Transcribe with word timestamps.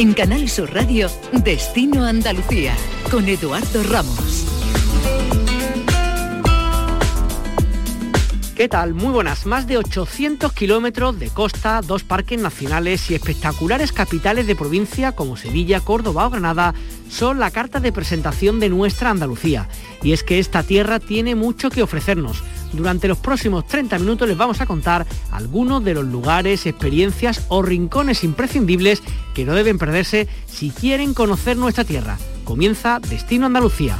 En 0.00 0.14
Canal 0.14 0.48
Sur 0.48 0.72
Radio, 0.72 1.10
Destino 1.44 2.06
Andalucía, 2.06 2.74
con 3.10 3.28
Eduardo 3.28 3.82
Ramos. 3.82 4.46
¿Qué 8.56 8.66
tal? 8.66 8.94
Muy 8.94 9.12
buenas. 9.12 9.44
Más 9.44 9.66
de 9.66 9.76
800 9.76 10.54
kilómetros 10.54 11.18
de 11.18 11.28
costa, 11.28 11.82
dos 11.82 12.02
parques 12.02 12.40
nacionales 12.40 13.10
y 13.10 13.14
espectaculares 13.14 13.92
capitales 13.92 14.46
de 14.46 14.56
provincia 14.56 15.12
como 15.12 15.36
Sevilla, 15.36 15.80
Córdoba 15.80 16.26
o 16.26 16.30
Granada 16.30 16.72
son 17.10 17.38
la 17.38 17.50
carta 17.50 17.78
de 17.78 17.92
presentación 17.92 18.58
de 18.58 18.70
nuestra 18.70 19.10
Andalucía. 19.10 19.68
Y 20.02 20.14
es 20.14 20.24
que 20.24 20.38
esta 20.38 20.62
tierra 20.62 20.98
tiene 20.98 21.34
mucho 21.34 21.68
que 21.68 21.82
ofrecernos. 21.82 22.42
Durante 22.72 23.08
los 23.08 23.18
próximos 23.18 23.66
30 23.66 23.98
minutos 23.98 24.28
les 24.28 24.36
vamos 24.36 24.60
a 24.60 24.66
contar 24.66 25.06
algunos 25.30 25.84
de 25.84 25.94
los 25.94 26.04
lugares, 26.04 26.66
experiencias 26.66 27.46
o 27.48 27.62
rincones 27.62 28.24
imprescindibles 28.24 29.02
que 29.34 29.44
no 29.44 29.54
deben 29.54 29.78
perderse 29.78 30.28
si 30.46 30.70
quieren 30.70 31.14
conocer 31.14 31.56
nuestra 31.56 31.84
tierra. 31.84 32.18
Comienza 32.44 33.00
Destino 33.00 33.46
Andalucía. 33.46 33.96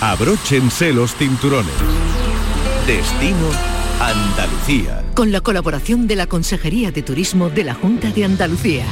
Abróchense 0.00 0.92
los 0.92 1.14
cinturones. 1.14 1.72
Destino 2.86 3.48
Andalucía. 4.00 5.02
Con 5.14 5.32
la 5.32 5.40
colaboración 5.40 6.06
de 6.06 6.16
la 6.16 6.26
Consejería 6.26 6.90
de 6.90 7.02
Turismo 7.02 7.48
de 7.48 7.64
la 7.64 7.74
Junta 7.74 8.10
de 8.10 8.24
Andalucía. 8.24 8.84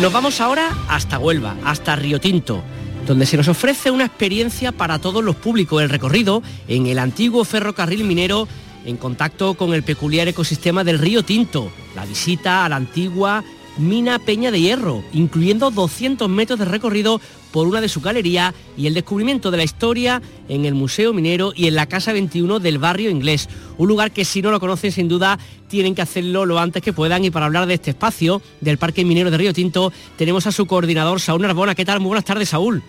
Nos 0.00 0.12
vamos 0.12 0.40
ahora 0.40 0.70
hasta 0.88 1.20
Huelva, 1.20 1.56
hasta 1.64 1.94
Río 1.94 2.20
Tinto, 2.20 2.62
donde 3.06 3.26
se 3.26 3.36
nos 3.36 3.46
ofrece 3.46 3.92
una 3.92 4.04
experiencia 4.04 4.72
para 4.72 4.98
todos 4.98 5.22
los 5.22 5.36
públicos, 5.36 5.80
el 5.82 5.88
recorrido 5.88 6.42
en 6.66 6.86
el 6.86 6.98
antiguo 6.98 7.44
ferrocarril 7.44 8.04
minero 8.04 8.48
en 8.84 8.96
contacto 8.96 9.54
con 9.54 9.72
el 9.72 9.84
peculiar 9.84 10.26
ecosistema 10.26 10.82
del 10.82 10.98
río 10.98 11.22
Tinto, 11.22 11.70
la 11.94 12.04
visita 12.04 12.64
a 12.64 12.68
la 12.68 12.76
antigua 12.76 13.44
Mina 13.76 14.18
Peña 14.18 14.50
de 14.50 14.60
Hierro, 14.60 15.02
incluyendo 15.12 15.70
200 15.70 16.28
metros 16.28 16.58
de 16.58 16.64
recorrido 16.64 17.20
por 17.50 17.66
una 17.66 17.80
de 17.80 17.88
su 17.88 18.00
galería 18.00 18.54
y 18.76 18.86
el 18.86 18.94
descubrimiento 18.94 19.50
de 19.50 19.56
la 19.56 19.64
historia 19.64 20.22
en 20.48 20.64
el 20.64 20.74
Museo 20.74 21.12
Minero 21.12 21.52
y 21.54 21.66
en 21.66 21.74
la 21.74 21.86
Casa 21.86 22.12
21 22.12 22.60
del 22.60 22.78
barrio 22.78 23.10
inglés. 23.10 23.48
Un 23.78 23.88
lugar 23.88 24.12
que 24.12 24.24
si 24.24 24.42
no 24.42 24.50
lo 24.50 24.60
conocen 24.60 24.92
sin 24.92 25.08
duda 25.08 25.38
tienen 25.68 25.94
que 25.94 26.02
hacerlo 26.02 26.46
lo 26.46 26.58
antes 26.58 26.82
que 26.82 26.92
puedan 26.92 27.24
y 27.24 27.30
para 27.30 27.46
hablar 27.46 27.66
de 27.66 27.74
este 27.74 27.90
espacio 27.90 28.42
del 28.60 28.78
Parque 28.78 29.04
Minero 29.04 29.30
de 29.30 29.38
Río 29.38 29.52
Tinto 29.52 29.92
tenemos 30.16 30.46
a 30.46 30.52
su 30.52 30.66
coordinador 30.66 31.20
Saúl 31.20 31.42
Narbona. 31.42 31.74
¿Qué 31.74 31.84
tal? 31.84 32.00
Muy 32.00 32.08
buenas 32.08 32.24
tardes 32.24 32.48
Saúl. 32.48 32.82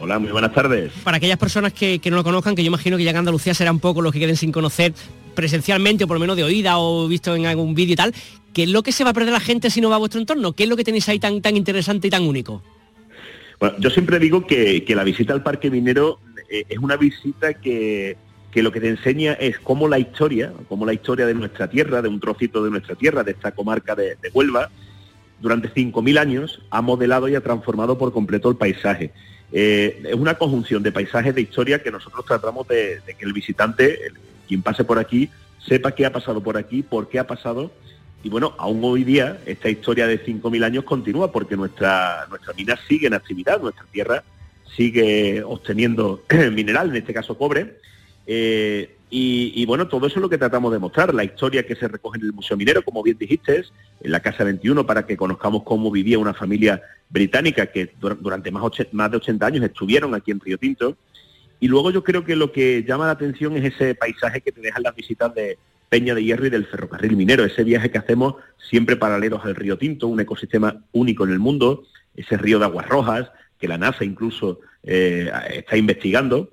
Hola, 0.00 0.20
muy 0.20 0.30
buenas 0.30 0.54
tardes. 0.54 0.92
Para 1.02 1.16
aquellas 1.16 1.38
personas 1.38 1.72
que, 1.72 2.00
no 2.08 2.16
lo 2.16 2.24
conozcan, 2.24 2.54
que 2.54 2.62
yo 2.62 2.68
imagino 2.68 2.96
que 2.96 3.02
ya 3.02 3.10
en 3.10 3.16
Andalucía 3.16 3.52
será 3.52 3.72
un 3.72 3.80
poco 3.80 4.00
los 4.00 4.12
que 4.12 4.20
queden 4.20 4.36
sin 4.36 4.52
conocer 4.52 4.94
presencialmente 5.34 6.04
o 6.04 6.06
por 6.06 6.16
lo 6.16 6.20
menos 6.20 6.36
de 6.36 6.44
oída 6.44 6.78
o 6.78 7.08
visto 7.08 7.34
en 7.34 7.46
algún 7.46 7.74
vídeo 7.74 7.94
y 7.94 7.96
tal, 7.96 8.14
¿qué 8.52 8.64
es 8.64 8.68
lo 8.70 8.82
que 8.82 8.92
se 8.92 9.04
va 9.04 9.10
a 9.10 9.12
perder 9.12 9.32
la 9.32 9.40
gente 9.40 9.70
si 9.70 9.80
no 9.80 9.90
va 9.90 9.96
a 9.96 9.98
vuestro 9.98 10.20
entorno? 10.20 10.52
¿Qué 10.52 10.64
es 10.64 10.68
lo 10.68 10.76
que 10.76 10.84
tenéis 10.84 11.08
ahí 11.08 11.18
tan, 11.18 11.40
tan 11.40 11.56
interesante 11.56 12.08
y 12.08 12.10
tan 12.10 12.22
único? 12.22 12.62
Bueno, 13.60 13.76
yo 13.78 13.90
siempre 13.90 14.18
digo 14.18 14.46
que, 14.46 14.84
la 14.88 15.04
visita 15.04 15.32
al 15.32 15.42
Parque 15.42 15.70
Minero 15.70 16.20
eh, 16.50 16.64
es 16.68 16.78
una 16.78 16.96
visita 16.96 17.54
que, 17.54 18.16
lo 18.54 18.72
que 18.72 18.80
te 18.80 18.88
enseña 18.88 19.34
es 19.34 19.58
cómo 19.60 19.86
la 19.86 20.00
historia, 20.00 20.52
cómo 20.68 20.84
la 20.84 20.92
historia 20.92 21.26
de 21.26 21.34
nuestra 21.34 21.70
tierra, 21.70 22.02
de 22.02 22.08
un 22.08 22.18
trocito 22.18 22.64
de 22.64 22.70
nuestra 22.70 22.96
tierra, 22.96 23.22
de 23.22 23.30
esta 23.30 23.52
comarca 23.52 23.94
de, 23.94 24.16
de 24.20 24.30
Huelva, 24.34 24.68
durante 25.40 25.72
5.000 25.72 26.18
años 26.18 26.60
ha 26.70 26.82
modelado 26.82 27.28
y 27.28 27.34
ha 27.34 27.40
transformado 27.40 27.96
por 27.96 28.12
completo 28.12 28.50
el 28.50 28.56
paisaje. 28.56 29.12
Eh, 29.52 30.02
es 30.04 30.14
una 30.14 30.34
conjunción 30.34 30.82
de 30.82 30.92
paisajes 30.92 31.34
de 31.34 31.40
historia 31.40 31.82
que 31.82 31.90
nosotros 31.90 32.24
tratamos 32.26 32.68
de, 32.68 33.00
que 33.06 33.24
el 33.24 33.32
visitante, 33.32 33.98
quien 34.46 34.62
pase 34.62 34.84
por 34.84 34.98
aquí, 34.98 35.30
sepa 35.66 35.92
qué 35.92 36.06
ha 36.06 36.12
pasado 36.12 36.42
por 36.42 36.56
aquí, 36.56 36.82
por 36.82 37.08
qué 37.08 37.18
ha 37.18 37.26
pasado. 37.26 37.70
Y 38.22 38.28
bueno, 38.28 38.54
aún 38.58 38.80
hoy 38.82 39.04
día 39.04 39.40
esta 39.46 39.68
historia 39.68 40.06
de 40.06 40.24
5.000 40.24 40.64
años 40.64 40.84
continúa 40.84 41.30
porque 41.30 41.56
nuestra, 41.56 42.26
nuestra 42.28 42.52
mina 42.54 42.78
sigue 42.88 43.06
en 43.06 43.14
actividad, 43.14 43.60
nuestra 43.60 43.84
tierra 43.86 44.24
sigue 44.76 45.42
obteniendo 45.42 46.22
mineral, 46.52 46.90
en 46.90 46.96
este 46.96 47.14
caso 47.14 47.36
cobre. 47.36 47.76
Eh, 48.26 48.94
y, 49.10 49.64
bueno, 49.64 49.88
todo 49.88 50.06
eso 50.06 50.16
es 50.16 50.22
lo 50.22 50.28
que 50.28 50.36
tratamos 50.36 50.70
de 50.70 50.78
mostrar, 50.78 51.14
la 51.14 51.24
historia 51.24 51.66
que 51.66 51.74
se 51.74 51.88
recoge 51.88 52.18
en 52.18 52.26
el 52.26 52.34
Museo 52.34 52.58
Minero, 52.58 52.82
como 52.82 53.02
bien 53.02 53.16
dijiste, 53.16 53.64
en 54.02 54.12
la 54.12 54.20
Casa 54.20 54.44
21, 54.44 54.84
para 54.84 55.06
que 55.06 55.16
conozcamos 55.16 55.62
cómo 55.62 55.90
vivía 55.90 56.18
una 56.18 56.34
familia 56.34 56.82
británica 57.08 57.66
que 57.66 57.90
durante 57.98 58.50
más, 58.50 58.62
más 58.92 59.10
de 59.10 59.16
80 59.16 59.46
años 59.46 59.64
estuvieron 59.64 60.14
aquí 60.14 60.30
en 60.30 60.40
Río 60.40 60.58
Tinto. 60.58 60.94
Y 61.58 61.68
luego 61.68 61.90
yo 61.90 62.04
creo 62.04 62.22
que 62.22 62.36
lo 62.36 62.52
que 62.52 62.84
llama 62.86 63.06
la 63.06 63.12
atención 63.12 63.56
es 63.56 63.72
ese 63.72 63.94
paisaje 63.94 64.42
que 64.42 64.52
te 64.52 64.60
dejan 64.60 64.82
las 64.82 64.94
visitas 64.94 65.34
de 65.34 65.56
Peña 65.88 66.14
de 66.14 66.24
Hierro 66.24 66.46
y 66.46 66.50
del 66.50 66.66
ferrocarril 66.66 67.16
minero, 67.16 67.44
ese 67.44 67.64
viaje 67.64 67.90
que 67.90 67.98
hacemos 67.98 68.34
siempre 68.58 68.96
paralelos 68.96 69.44
al 69.44 69.54
río 69.54 69.78
Tinto, 69.78 70.06
un 70.08 70.20
ecosistema 70.20 70.82
único 70.92 71.24
en 71.24 71.32
el 71.32 71.38
mundo, 71.38 71.84
ese 72.14 72.36
río 72.36 72.58
de 72.58 72.66
aguas 72.66 72.86
rojas 72.86 73.30
que 73.58 73.68
la 73.68 73.78
NASA 73.78 74.04
incluso 74.04 74.60
eh, 74.82 75.30
está 75.50 75.76
investigando 75.76 76.50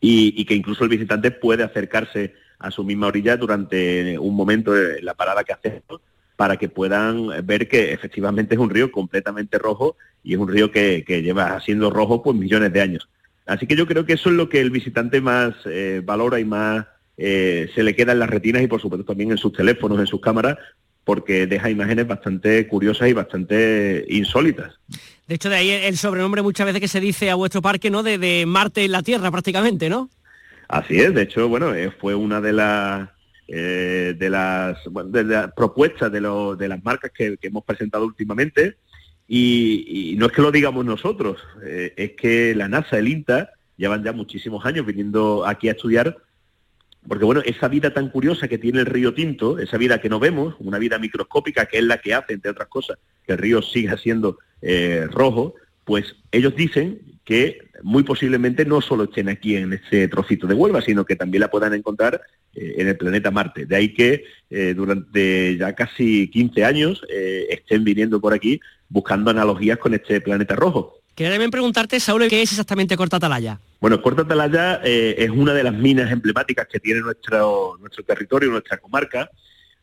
y, 0.00 0.44
que 0.44 0.54
incluso 0.54 0.84
el 0.84 0.90
visitante 0.90 1.30
puede 1.30 1.62
acercarse 1.62 2.34
a 2.58 2.70
su 2.70 2.84
misma 2.84 3.08
orilla 3.08 3.36
durante 3.36 4.18
un 4.18 4.34
momento 4.34 4.72
de 4.72 5.02
la 5.02 5.14
parada 5.14 5.44
que 5.44 5.52
hacemos 5.52 6.00
para 6.36 6.56
que 6.56 6.68
puedan 6.70 7.28
ver 7.44 7.68
que 7.68 7.92
efectivamente 7.92 8.54
es 8.54 8.60
un 8.60 8.70
río 8.70 8.90
completamente 8.90 9.58
rojo 9.58 9.96
y 10.22 10.32
es 10.32 10.38
un 10.38 10.48
río 10.48 10.70
que, 10.70 11.04
lleva 11.06 11.60
siendo 11.60 11.90
rojo 11.90 12.22
pues 12.22 12.36
millones 12.36 12.72
de 12.72 12.80
años. 12.80 13.08
Así 13.46 13.66
que 13.66 13.76
yo 13.76 13.86
creo 13.86 14.06
que 14.06 14.14
eso 14.14 14.30
es 14.30 14.36
lo 14.36 14.48
que 14.48 14.60
el 14.60 14.70
visitante 14.70 15.20
más 15.20 15.54
eh, 15.66 16.00
valora 16.04 16.40
y 16.40 16.44
más 16.44 16.86
eh, 17.22 17.68
se 17.74 17.82
le 17.82 17.94
queda 17.94 18.12
en 18.12 18.18
las 18.18 18.30
retinas 18.30 18.62
y 18.62 18.66
por 18.66 18.80
supuesto 18.80 19.04
también 19.04 19.30
en 19.30 19.36
sus 19.36 19.52
teléfonos, 19.52 20.00
en 20.00 20.06
sus 20.06 20.22
cámaras, 20.22 20.56
porque 21.04 21.46
deja 21.46 21.68
imágenes 21.68 22.06
bastante 22.06 22.66
curiosas 22.66 23.08
y 23.08 23.12
bastante 23.12 24.06
insólitas. 24.08 24.72
De 25.28 25.34
hecho, 25.34 25.50
de 25.50 25.56
ahí 25.56 25.70
el 25.70 25.98
sobrenombre 25.98 26.40
muchas 26.40 26.64
veces 26.64 26.80
que 26.80 26.88
se 26.88 26.98
dice 26.98 27.30
a 27.30 27.34
vuestro 27.34 27.62
parque, 27.62 27.90
¿no? 27.90 28.02
De, 28.02 28.44
Marte 28.46 28.84
en 28.84 28.92
la 28.92 29.02
Tierra 29.02 29.30
prácticamente, 29.30 29.90
¿no? 29.90 30.08
Así 30.68 30.98
es, 31.00 31.12
de 31.14 31.22
hecho, 31.22 31.48
bueno, 31.48 31.74
eh, 31.74 31.92
fue 32.00 32.14
una 32.14 32.40
de 32.40 32.52
las 32.52 33.10
eh, 33.52 34.14
de, 34.16 34.30
las, 34.30 34.78
propuestas 35.56 36.12
de, 36.12 36.20
las 36.20 36.84
marcas 36.84 37.10
que, 37.10 37.36
hemos 37.42 37.64
presentado 37.64 38.04
últimamente. 38.04 38.76
Y, 39.26 40.14
no 40.18 40.26
es 40.26 40.32
que 40.32 40.42
lo 40.42 40.52
digamos 40.52 40.84
nosotros, 40.84 41.38
eh, 41.64 41.92
es 41.96 42.12
que 42.12 42.54
la 42.54 42.68
NASA, 42.68 42.98
el 42.98 43.08
INTA, 43.08 43.50
llevan 43.76 44.04
ya 44.04 44.12
muchísimos 44.12 44.64
años 44.64 44.86
viniendo 44.86 45.44
aquí 45.44 45.68
a 45.68 45.72
estudiar, 45.72 46.16
porque 47.06 47.24
bueno, 47.24 47.42
esa 47.44 47.68
vida 47.68 47.92
tan 47.92 48.10
curiosa 48.10 48.48
que 48.48 48.58
tiene 48.58 48.80
el 48.80 48.86
río 48.86 49.14
Tinto, 49.14 49.58
esa 49.58 49.78
vida 49.78 50.00
que 50.00 50.08
no 50.08 50.20
vemos, 50.20 50.54
una 50.58 50.78
vida 50.78 50.98
microscópica 50.98 51.66
que 51.66 51.78
es 51.78 51.84
la 51.84 51.98
que 51.98 52.14
hace, 52.14 52.34
entre 52.34 52.50
otras 52.50 52.68
cosas, 52.68 52.98
que 53.26 53.32
el 53.32 53.38
río 53.38 53.62
siga 53.62 53.96
siendo 53.96 54.38
eh, 54.60 55.06
rojo, 55.10 55.54
pues 55.84 56.16
ellos 56.30 56.54
dicen 56.54 57.00
que 57.24 57.70
muy 57.82 58.02
posiblemente 58.02 58.64
no 58.64 58.80
solo 58.80 59.04
estén 59.04 59.28
aquí 59.28 59.56
en 59.56 59.72
este 59.72 60.08
trocito 60.08 60.46
de 60.46 60.54
Huelva, 60.54 60.82
sino 60.82 61.04
que 61.04 61.16
también 61.16 61.40
la 61.40 61.50
puedan 61.50 61.72
encontrar 61.72 62.20
eh, 62.54 62.74
en 62.78 62.88
el 62.88 62.96
planeta 62.96 63.30
Marte. 63.30 63.64
De 63.64 63.76
ahí 63.76 63.94
que 63.94 64.24
eh, 64.50 64.74
durante 64.76 65.56
ya 65.56 65.74
casi 65.74 66.28
15 66.28 66.64
años 66.64 67.02
estén 67.08 67.84
viniendo 67.84 68.20
por 68.20 68.34
aquí 68.34 68.60
buscando 68.88 69.30
analogías 69.30 69.78
con 69.78 69.94
este 69.94 70.20
planeta 70.20 70.54
rojo. 70.54 70.99
Quería 71.20 71.32
también 71.32 71.50
preguntarte, 71.50 72.00
Saúl, 72.00 72.28
¿qué 72.28 72.40
es 72.40 72.50
exactamente 72.50 72.96
Corta 72.96 73.18
Atalaya? 73.18 73.60
Bueno, 73.78 74.00
Corta 74.00 74.22
Atalaya 74.22 74.76
es 74.82 75.28
una 75.28 75.52
de 75.52 75.62
las 75.62 75.74
minas 75.74 76.10
emblemáticas 76.10 76.66
que 76.66 76.80
tiene 76.80 77.00
nuestro, 77.00 77.76
nuestro 77.78 78.02
territorio, 78.02 78.50
nuestra 78.50 78.78
comarca 78.78 79.28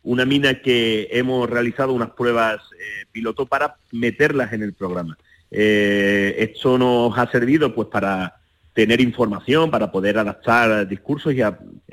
una 0.07 0.25
mina 0.25 0.61
que 0.61 1.09
hemos 1.11 1.49
realizado 1.49 1.91
unas 1.91 2.11
pruebas 2.11 2.61
eh, 2.79 3.05
piloto 3.11 3.45
para 3.45 3.75
meterlas 3.91 4.53
en 4.53 4.63
el 4.63 4.73
programa. 4.73 5.17
Eh, 5.51 6.33
esto 6.39 6.77
nos 6.77 7.15
ha 7.17 7.29
servido 7.29 7.75
pues 7.75 7.89
para 7.89 8.37
tener 8.73 9.01
información, 9.01 9.69
para 9.69 9.91
poder 9.91 10.17
adaptar 10.17 10.87
discursos 10.87 11.33
y 11.33 11.41
eh, 11.41 11.51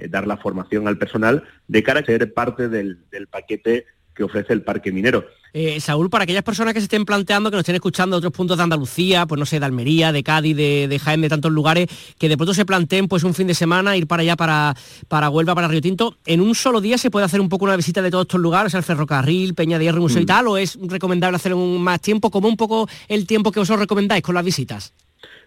dar 0.08 0.26
la 0.26 0.37
formación 0.37 0.87
al 0.87 0.96
personal 0.96 1.43
de 1.67 1.82
cara 1.82 2.00
a 2.00 2.05
ser 2.05 2.32
parte 2.32 2.69
del 2.69 2.99
paquete 3.29 3.85
que 4.14 4.25
ofrece 4.25 4.52
el 4.52 4.62
parque 4.62 4.93
minero. 4.93 5.26
Eh, 5.52 5.78
Saúl, 5.81 6.11
para 6.11 6.25
aquellas 6.25 6.43
personas 6.43 6.75
que 6.75 6.81
se 6.81 6.84
estén 6.84 7.05
planteando, 7.05 7.50
que 7.50 7.56
nos 7.56 7.62
estén 7.62 7.76
escuchando 7.76 8.16
de 8.16 8.19
otros 8.19 8.32
puntos 8.32 8.56
de 8.56 8.64
Andalucía, 8.64 9.25
pues 9.26 9.38
no 9.38 9.46
sé, 9.46 9.61
de 9.61 9.66
Almería, 9.66 10.11
de 10.11 10.22
Cádiz, 10.22 10.56
de, 10.56 11.00
Jaén, 11.02 11.20
de 11.20 11.28
tantos 11.28 11.52
lugares, 11.52 11.88
que 12.19 12.28
de 12.28 12.37
pronto 12.37 12.55
se 12.55 12.64
planteen 12.64 13.06
pues 13.06 13.22
un 13.22 13.34
fin 13.34 13.46
de 13.46 13.55
semana, 13.55 13.96
ir 13.96 14.06
para 14.06 14.22
allá, 14.22 14.34
para, 14.34 14.75
para 15.08 15.31
Huelva, 15.31 15.55
para 15.55 15.69
Río 15.69 15.81
Tinto, 15.81 16.16
¿en 16.26 16.40
un 16.40 16.55
solo 16.55 16.81
día 16.81 16.99
se 16.99 17.11
puede 17.11 17.26
hacer 17.26 17.40
un 17.40 17.49
poco 17.49 17.66
una 17.66 17.76
visita 17.76 18.02
de 18.02 18.11
todos 18.11 18.25
estos 18.25 18.40
lugares, 18.40 18.75
el 18.75 18.82
ferrocarril, 18.82 19.55
Peña 19.55 19.78
de 19.78 19.84
Hierro, 19.84 20.00
Museo 20.00 20.20
y 20.20 20.25
mm. 20.25 20.26
tal, 20.26 20.49
o 20.49 20.56
es 20.56 20.76
recomendable 20.81 21.37
hacer 21.37 21.55
un 21.55 21.81
más 21.81 22.00
tiempo, 22.00 22.31
como 22.31 22.49
un 22.49 22.56
poco 22.56 22.88
el 23.06 23.26
tiempo 23.26 23.52
que 23.52 23.60
vosotros 23.60 23.81
recomendáis 23.81 24.22
con 24.22 24.34
las 24.34 24.44
visitas? 24.44 24.93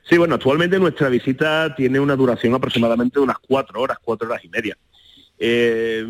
Sí, 0.09 0.17
bueno, 0.17 0.35
actualmente 0.35 0.79
nuestra 0.79 1.09
visita 1.09 1.75
tiene 1.75 1.99
una 1.99 2.15
duración 2.15 2.53
aproximadamente 2.53 3.19
de 3.19 3.23
unas 3.23 3.39
cuatro 3.39 3.81
horas, 3.81 3.97
cuatro 4.01 4.29
horas 4.29 4.43
y 4.43 4.47
media. 4.47 4.77
Eh, 5.39 6.05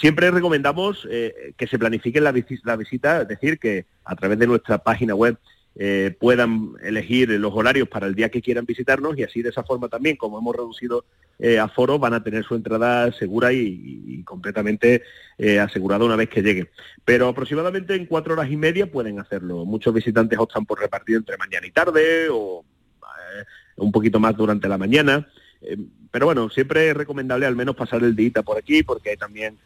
siempre 0.00 0.30
recomendamos 0.30 1.06
eh, 1.10 1.54
que 1.56 1.66
se 1.66 1.78
planifique 1.78 2.20
la, 2.20 2.32
visita, 2.32 3.22
es 3.22 3.28
decir, 3.28 3.58
que 3.58 3.86
a 4.04 4.14
través 4.14 4.38
de 4.38 4.46
nuestra 4.46 4.78
página 4.78 5.14
web 5.14 5.38
eh, 5.80 6.16
puedan 6.18 6.72
elegir 6.82 7.30
los 7.30 7.54
horarios 7.54 7.88
para 7.88 8.08
el 8.08 8.16
día 8.16 8.30
que 8.30 8.42
quieran 8.42 8.66
visitarnos 8.66 9.16
y 9.16 9.22
así 9.22 9.42
de 9.42 9.50
esa 9.50 9.62
forma 9.62 9.88
también, 9.88 10.16
como 10.16 10.36
hemos 10.36 10.56
reducido 10.56 11.04
eh, 11.38 11.60
aforo, 11.60 12.00
van 12.00 12.14
a 12.14 12.24
tener 12.24 12.42
su 12.42 12.56
entrada 12.56 13.12
segura 13.12 13.52
y, 13.52 14.24
completamente 14.24 15.04
eh, 15.38 15.60
asegurada 15.60 16.04
una 16.04 16.16
vez 16.16 16.28
que 16.30 16.42
lleguen. 16.42 16.68
Pero 17.04 17.28
aproximadamente 17.28 17.94
en 17.94 18.06
cuatro 18.06 18.32
horas 18.32 18.50
y 18.50 18.56
media 18.56 18.90
pueden 18.90 19.20
hacerlo. 19.20 19.64
Muchos 19.64 19.94
visitantes 19.94 20.36
optan 20.36 20.66
por 20.66 20.80
repartir 20.80 21.14
entre 21.14 21.36
mañana 21.36 21.64
y 21.64 21.70
tarde 21.70 22.28
o 22.28 22.64
un 23.76 23.92
poquito 23.92 24.18
más 24.18 24.36
durante 24.36 24.66
la 24.66 24.78
mañana. 24.78 25.28
Pero 26.10 26.26
bueno, 26.26 26.48
siempre 26.50 26.88
es 26.88 26.96
recomendable 26.96 27.46
al 27.46 27.56
menos 27.56 27.76
pasar 27.76 28.02
el 28.02 28.16
día 28.16 28.42
por 28.44 28.58
aquí 28.58 28.82
porque 28.82 29.10
hay 29.10 29.16
también 29.16 29.56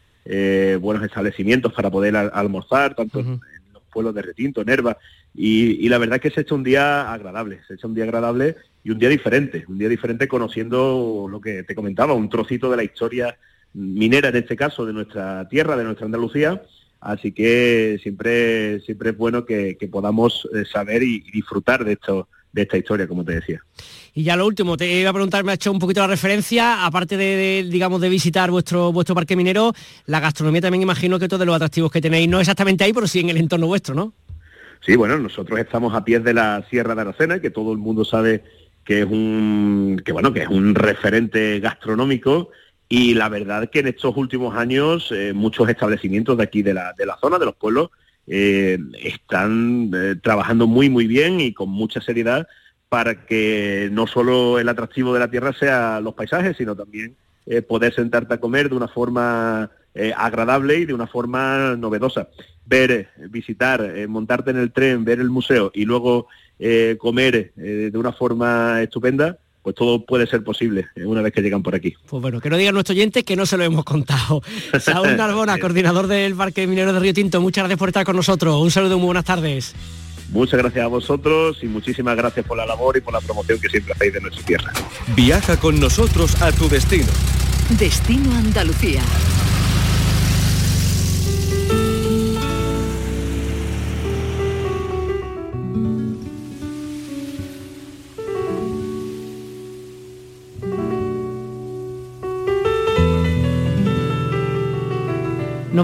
buenos 0.79 1.03
establecimientos 1.03 1.73
para 1.73 1.89
poder 1.89 2.15
almorzar, 2.15 2.95
tanto 2.95 3.19
en 3.19 3.41
los 3.73 3.83
pueblos 3.91 4.15
de 4.15 4.21
Retinto, 4.21 4.63
Nerva 4.63 4.97
y, 5.35 5.89
la 5.89 5.97
verdad 5.97 6.17
es 6.17 6.21
que 6.21 6.29
se 6.29 6.39
ha 6.39 6.43
hecho 6.43 6.55
un 6.55 6.63
día 6.63 7.11
agradable, 7.11 7.61
se 7.67 7.73
ha 7.73 7.75
hecho 7.75 7.87
un 7.87 7.95
día 7.95 8.03
agradable 8.03 8.55
y 8.83 8.91
un 8.91 8.99
día 8.99 9.09
diferente, 9.09 9.65
un 9.67 9.79
día 9.79 9.89
diferente 9.89 10.27
conociendo 10.27 11.27
lo 11.29 11.41
que 11.41 11.63
te 11.63 11.73
comentaba, 11.73 12.13
un 12.13 12.29
trocito 12.29 12.69
de 12.69 12.77
la 12.77 12.83
historia 12.83 13.37
minera 13.73 14.29
en 14.29 14.35
este 14.35 14.55
caso 14.55 14.85
de 14.85 14.93
nuestra 14.93 15.47
tierra, 15.49 15.75
de 15.75 15.85
nuestra 15.85 16.05
Andalucía, 16.05 16.61
así 16.99 17.31
que 17.31 17.99
siempre, 18.03 18.79
siempre 18.81 19.09
es 19.09 19.17
bueno 19.17 19.45
que, 19.45 19.75
podamos 19.91 20.47
eh, 20.53 20.65
saber 20.65 21.01
y, 21.01 21.21
disfrutar 21.31 21.83
de 21.83 21.93
esto 21.93 22.27
de 22.53 22.61
esta 22.61 22.77
historia, 22.77 23.07
como 23.07 23.25
te 23.25 23.33
decía. 23.33 23.61
Y 24.13 24.23
ya 24.23 24.37
lo 24.37 24.45
último, 24.45 24.77
te 24.77 25.01
iba 25.01 25.09
a 25.09 25.13
preguntar, 25.13 25.43
me 25.43 25.51
ha 25.51 25.55
hecho 25.55 25.71
un 25.71 25.79
poquito 25.79 25.99
la 25.99 26.07
referencia, 26.07 26.85
aparte 26.85 27.17
de, 27.17 27.67
digamos, 27.69 27.99
de 27.99 28.09
visitar 28.09 28.51
vuestro, 28.51 28.93
vuestro 28.93 29.15
parque 29.15 29.35
minero, 29.35 29.73
la 30.05 30.19
gastronomía 30.19 30.61
también 30.61 30.83
imagino 30.83 31.19
que 31.19 31.27
todos 31.27 31.45
los 31.45 31.55
atractivos 31.55 31.91
que 31.91 31.99
tenéis, 31.99 32.29
no 32.29 32.39
exactamente 32.39 32.83
ahí, 32.83 32.93
pero 32.93 33.07
sí 33.07 33.19
en 33.19 33.31
el 33.31 33.37
entorno 33.37 33.67
vuestro, 33.67 33.95
¿no? 33.95 34.13
Sí, 34.85 34.95
bueno, 34.95 35.17
nosotros 35.17 35.59
estamos 35.59 35.95
a 35.95 36.05
pies 36.05 36.23
de 36.23 36.33
la 36.33 36.63
Sierra 36.69 36.93
de 36.93 37.01
Aracena, 37.01 37.39
que 37.39 37.49
todo 37.49 37.71
el 37.71 37.79
mundo 37.79 38.05
sabe 38.05 38.43
que 38.83 38.99
es 38.99 39.05
un, 39.05 40.01
que 40.05 40.11
bueno, 40.11 40.33
que 40.33 40.41
es 40.41 40.49
un 40.49 40.75
referente 40.75 41.59
gastronómico 41.59 42.49
y 42.89 43.13
la 43.13 43.29
verdad 43.29 43.69
que 43.71 43.79
en 43.79 43.87
estos 43.87 44.15
últimos 44.17 44.55
años 44.55 45.09
eh, 45.11 45.31
muchos 45.33 45.69
establecimientos 45.69 46.37
de 46.37 46.43
aquí 46.43 46.61
de 46.61 46.73
la, 46.73 46.93
de 46.97 47.05
la 47.05 47.17
zona, 47.17 47.39
de 47.39 47.45
los 47.45 47.55
pueblos, 47.55 47.89
eh, 48.27 48.77
están 49.01 49.91
eh, 49.93 50.15
trabajando 50.21 50.67
muy 50.67 50.89
muy 50.89 51.07
bien 51.07 51.39
y 51.39 51.53
con 51.53 51.69
mucha 51.69 52.01
seriedad 52.01 52.47
para 52.89 53.25
que 53.25 53.89
no 53.91 54.07
solo 54.07 54.59
el 54.59 54.69
atractivo 54.69 55.13
de 55.13 55.19
la 55.19 55.31
tierra 55.31 55.53
sea 55.53 55.99
los 55.99 56.13
paisajes, 56.13 56.57
sino 56.57 56.75
también 56.75 57.15
poder 57.67 57.93
sentarte 57.93 58.35
a 58.35 58.39
comer 58.39 58.69
de 58.69 58.75
una 58.75 58.87
forma 58.87 59.69
agradable 60.15 60.77
y 60.77 60.85
de 60.85 60.93
una 60.93 61.07
forma 61.07 61.75
novedosa. 61.75 62.29
Ver, 62.65 62.91
eh, 62.91 63.07
visitar, 63.29 63.81
eh, 63.81 64.07
montarte 64.07 64.51
en 64.51 64.57
el 64.57 64.71
tren, 64.71 65.03
ver 65.03 65.19
el 65.19 65.29
museo 65.29 65.71
y 65.73 65.85
luego 65.85 66.27
eh, 66.59 66.95
comer 66.97 67.51
de 67.55 67.97
una 67.97 68.13
forma 68.13 68.81
estupenda, 68.81 69.37
pues 69.63 69.75
todo 69.75 70.05
puede 70.05 70.27
ser 70.27 70.43
posible 70.43 70.87
una 70.97 71.21
vez 71.21 71.33
que 71.33 71.41
llegan 71.41 71.63
por 71.63 71.73
aquí. 71.73 71.95
Pues 72.07 72.21
bueno, 72.21 72.39
que 72.41 72.49
no 72.49 72.57
digan 72.57 72.73
nuestros 72.73 72.95
oyentes 72.95 73.23
que 73.23 73.35
no 73.35 73.45
se 73.45 73.57
lo 73.57 73.63
hemos 73.63 73.85
contado. 73.85 74.41
Saúl 74.79 75.15
Narbona, 75.15 75.57
coordinador 75.57 76.07
del 76.07 76.35
Parque 76.35 76.67
Minero 76.67 76.93
de 76.93 76.99
Río 76.99 77.13
Tinto, 77.13 77.41
muchas 77.41 77.63
gracias 77.63 77.79
por 77.79 77.89
estar 77.89 78.05
con 78.05 78.15
nosotros. 78.15 78.61
Un 78.61 78.69
saludo, 78.69 78.97
muy 78.97 79.05
buenas 79.05 79.25
tardes. 79.25 79.73
Muchas 80.29 80.59
gracias 80.59 80.83
a 80.83 80.87
vosotros 80.87 81.59
y 81.61 81.67
muchísimas 81.67 82.17
gracias 82.17 82.45
por 82.45 82.57
la 82.57 82.65
labor 82.65 82.97
y 82.97 83.01
por 83.01 83.13
la 83.13 83.21
promoción 83.21 83.59
que 83.59 83.69
siempre 83.69 83.93
hacéis 83.93 84.13
de 84.13 84.21
nuestra 84.21 84.43
tierra. 84.43 84.73
Viaja 85.15 85.57
con 85.57 85.79
nosotros 85.79 86.41
a 86.41 86.51
tu 86.51 86.67
destino. 86.67 87.07
Destino 87.77 88.35
Andalucía. 88.35 89.01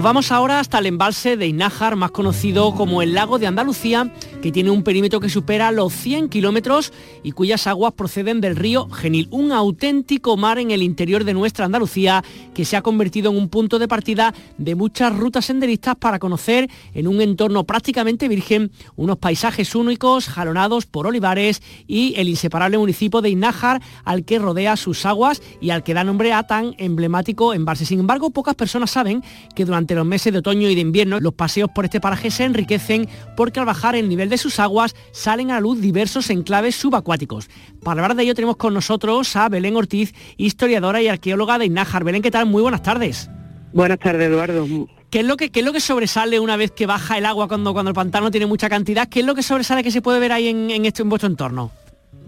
Nos 0.00 0.04
vamos 0.06 0.32
ahora 0.32 0.60
hasta 0.60 0.78
el 0.78 0.86
embalse 0.86 1.36
de 1.36 1.46
Inájar, 1.46 1.94
más 1.94 2.10
conocido 2.10 2.74
como 2.74 3.02
el 3.02 3.12
lago 3.12 3.38
de 3.38 3.46
Andalucía, 3.46 4.10
que 4.42 4.52
tiene 4.52 4.70
un 4.70 4.82
perímetro 4.82 5.20
que 5.20 5.28
supera 5.28 5.70
los 5.72 5.92
100 5.92 6.28
kilómetros 6.28 6.92
y 7.22 7.32
cuyas 7.32 7.66
aguas 7.66 7.92
proceden 7.92 8.40
del 8.40 8.56
río 8.56 8.88
Genil, 8.88 9.28
un 9.30 9.52
auténtico 9.52 10.36
mar 10.36 10.58
en 10.58 10.70
el 10.70 10.82
interior 10.82 11.24
de 11.24 11.34
nuestra 11.34 11.66
Andalucía 11.66 12.24
que 12.54 12.64
se 12.64 12.76
ha 12.76 12.82
convertido 12.82 13.30
en 13.30 13.36
un 13.36 13.48
punto 13.48 13.78
de 13.78 13.88
partida 13.88 14.34
de 14.58 14.74
muchas 14.74 15.14
rutas 15.16 15.46
senderistas 15.46 15.96
para 15.96 16.18
conocer 16.18 16.70
en 16.94 17.06
un 17.06 17.20
entorno 17.20 17.64
prácticamente 17.64 18.28
virgen 18.28 18.70
unos 18.96 19.18
paisajes 19.18 19.74
únicos 19.74 20.28
jalonados 20.28 20.86
por 20.86 21.06
olivares 21.06 21.62
y 21.86 22.14
el 22.16 22.28
inseparable 22.28 22.78
municipio 22.78 23.20
de 23.20 23.30
Inájar 23.30 23.82
al 24.04 24.24
que 24.24 24.38
rodea 24.38 24.76
sus 24.76 25.04
aguas 25.06 25.42
y 25.60 25.70
al 25.70 25.82
que 25.82 25.94
da 25.94 26.04
nombre 26.04 26.32
a 26.32 26.44
tan 26.44 26.74
emblemático 26.78 27.52
embalse. 27.52 27.84
Sin 27.84 28.00
embargo, 28.00 28.30
pocas 28.30 28.54
personas 28.54 28.90
saben 28.90 29.22
que 29.54 29.64
durante 29.64 29.94
los 29.94 30.06
meses 30.06 30.32
de 30.32 30.38
otoño 30.38 30.68
y 30.68 30.74
de 30.74 30.80
invierno, 30.80 31.20
los 31.20 31.34
paseos 31.34 31.70
por 31.74 31.84
este 31.84 32.00
paraje 32.00 32.30
se 32.30 32.44
enriquecen 32.44 33.08
porque 33.36 33.60
al 33.60 33.66
bajar 33.66 33.96
el 33.96 34.08
nivel 34.08 34.29
de 34.30 34.38
sus 34.38 34.58
aguas 34.58 34.94
salen 35.12 35.50
a 35.50 35.54
la 35.54 35.60
luz 35.60 35.80
diversos 35.80 36.30
enclaves 36.30 36.76
subacuáticos. 36.76 37.50
Para 37.82 38.02
hablar 38.02 38.16
de 38.16 38.22
ello 38.22 38.34
tenemos 38.34 38.56
con 38.56 38.72
nosotros 38.72 39.36
a 39.36 39.48
Belén 39.48 39.76
Ortiz, 39.76 40.14
historiadora 40.36 41.02
y 41.02 41.08
arqueóloga 41.08 41.58
de 41.58 41.66
Inájar. 41.66 42.04
Belén, 42.04 42.22
¿qué 42.22 42.30
tal? 42.30 42.46
Muy 42.46 42.62
buenas 42.62 42.82
tardes. 42.82 43.28
Buenas 43.72 43.98
tardes, 43.98 44.28
Eduardo. 44.28 44.66
¿Qué 45.10 45.20
es 45.20 45.26
lo 45.26 45.36
que, 45.36 45.50
qué 45.50 45.60
es 45.60 45.66
lo 45.66 45.72
que 45.72 45.80
sobresale 45.80 46.38
una 46.38 46.56
vez 46.56 46.70
que 46.70 46.86
baja 46.86 47.18
el 47.18 47.26
agua 47.26 47.48
cuando, 47.48 47.72
cuando 47.72 47.90
el 47.90 47.94
pantano 47.94 48.30
tiene 48.30 48.46
mucha 48.46 48.68
cantidad? 48.68 49.08
¿Qué 49.08 49.20
es 49.20 49.26
lo 49.26 49.34
que 49.34 49.42
sobresale 49.42 49.82
que 49.82 49.90
se 49.90 50.02
puede 50.02 50.20
ver 50.20 50.32
ahí 50.32 50.48
en, 50.48 50.70
en, 50.70 50.84
en 50.86 51.08
vuestro 51.08 51.28
entorno? 51.28 51.72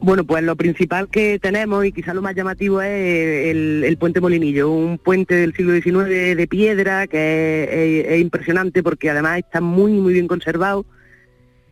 Bueno, 0.02 0.24
pues 0.24 0.42
lo 0.42 0.56
principal 0.56 1.08
que 1.08 1.38
tenemos 1.38 1.84
y 1.84 1.92
quizás 1.92 2.16
lo 2.16 2.22
más 2.22 2.34
llamativo 2.34 2.82
es 2.82 3.54
el, 3.54 3.96
puente 4.00 4.20
Molinillo, 4.20 4.68
un 4.68 4.98
puente 4.98 5.36
del 5.36 5.54
siglo 5.54 5.74
XIX 5.74 6.36
de 6.36 6.46
piedra 6.48 7.06
que 7.06 8.04
es, 8.08 8.20
impresionante 8.20 8.82
porque 8.82 9.10
además 9.10 9.38
está 9.38 9.60
muy 9.60 9.92
muy 9.92 10.12
bien 10.12 10.26
conservado 10.26 10.84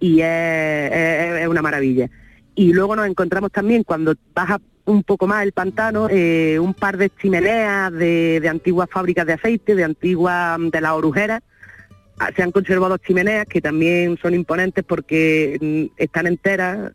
y 0.01 0.21
es, 0.23 1.47
una 1.47 1.63
maravilla. 1.63 2.11
Y 2.55 2.73
luego 2.73 2.97
nos 2.97 3.07
encontramos 3.07 3.53
también 3.53 3.85
cuando 3.85 4.15
baja 4.35 4.61
un 4.87 5.05
poco 5.05 5.27
más 5.27 5.45
el 5.45 5.53
pantano, 5.53 6.09
eh, 6.11 6.59
un 6.59 6.75
par 6.75 6.97
de 6.97 7.11
chimeneas 7.11 7.93
de, 7.93 8.45
antiguas 8.51 8.89
fábricas 8.91 9.27
de 9.27 9.35
aceite, 9.35 9.75
de 9.75 9.85
antiguas 9.85 10.59
de 10.59 10.81
las 10.81 10.93
orujeras. 10.93 11.43
Ah, 12.19 12.31
se 12.35 12.43
han 12.43 12.51
conservado 12.51 12.99
chimeneas 12.99 13.47
que 13.47 13.61
también 13.61 14.19
son 14.21 14.35
imponentes 14.35 14.85
porque 14.85 15.59
mm, 15.61 16.01
están 16.03 16.27
enteras 16.27 16.93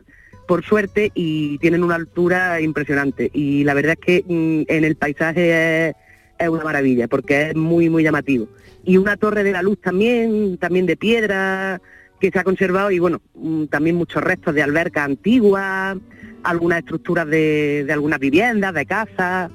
por 0.48 0.63
suerte 0.63 1.12
y 1.16 1.57
tienen 1.60 1.84
una 1.84 1.96
altura 1.96 2.62
impresionante. 2.62 3.31
Y 3.34 3.63
la 3.63 3.74
verdad 3.74 3.98
es 4.00 4.06
que 4.06 4.24
mm, 4.28 4.72
en 4.72 4.84
el 4.84 4.95
paisaje 4.95 5.90
es, 5.90 6.50
una 6.50 6.64
maravilla 6.64 7.07
porque 7.07 7.50
es 7.50 7.56
muy, 7.56 7.90
muy 7.90 8.04
llamativo. 8.04 8.47
Y 8.83 8.97
una 8.97 9.18
torre 9.18 9.44
de 9.44 9.52
la 9.52 9.64
luz 9.64 9.80
también, 9.81 10.57
también 10.57 10.85
de 10.85 10.97
piedra, 10.97 11.81
que 12.19 12.31
se 12.31 12.40
ha 12.40 12.44
conservado 12.44 12.92
y 12.92 13.00
bueno, 13.00 13.22
mm, 13.36 13.66
también 13.66 13.95
muchos 13.95 14.24
restos 14.24 14.54
de 14.56 14.64
albercas 14.64 15.06
antiguas, 15.06 15.98
algunas 16.44 16.80
estructuras 16.80 17.28
de, 17.28 17.84
de 17.86 17.94
algunas 17.94 18.19
viviendas, 18.19 18.74
de 18.74 18.86
casas 18.86 19.52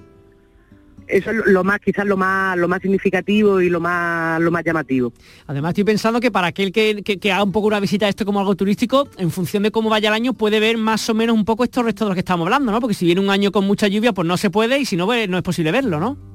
eso 1.11 1.31
es 1.31 1.37
lo 1.47 1.65
más, 1.65 1.81
quizás 1.81 2.07
lo 2.07 2.17
más, 2.17 2.57
lo 2.57 2.69
más 2.69 2.81
significativo 2.81 3.61
y 3.61 3.69
lo 3.69 3.81
más, 3.81 4.41
lo 4.41 4.51
más 4.51 4.65
llamativo. 4.65 5.13
Además 5.47 5.71
estoy 5.71 5.85
pensando 5.85 6.21
que 6.21 6.31
para 6.31 6.49
aquel 6.49 6.73
que, 6.73 7.03
haga 7.33 7.43
un 7.43 7.53
poco 7.53 7.67
una 7.67 7.81
visita 7.81 8.07
a 8.07 8.09
esto 8.09 8.25
como 8.25 8.41
algo 8.41 8.55
turístico, 8.55 9.09
en 9.19 9.31
función 9.31 9.63
de 9.63 9.71
cómo 9.71 9.91
vaya 9.91 10.09
el 10.09 10.15
año, 10.15 10.33
puede 10.33 10.61
ver 10.61 10.79
más 10.79 11.09
o 11.11 11.15
menos 11.15 11.37
un 11.37 11.45
poco 11.45 11.65
estos 11.65 11.85
restos 11.85 12.07
de 12.07 12.11
los 12.11 12.15
que 12.15 12.21
estamos 12.21 12.47
hablando, 12.47 12.73
¿no? 12.73 12.81
Porque 12.81 12.95
si 12.95 13.05
viene 13.05 13.21
un 13.21 13.31
año 13.31 13.53
con 13.53 13.67
mucha 13.67 13.89
lluvia, 13.89 14.13
pues 14.13 14.27
no 14.27 14.37
se 14.37 14.51
puede 14.51 14.79
y 14.79 14.85
si 14.85 14.97
no, 14.97 15.07
pues 15.07 15.29
no 15.29 15.37
es 15.37 15.43
posible 15.43 15.73
verlo, 15.73 16.01
¿no? 16.01 16.30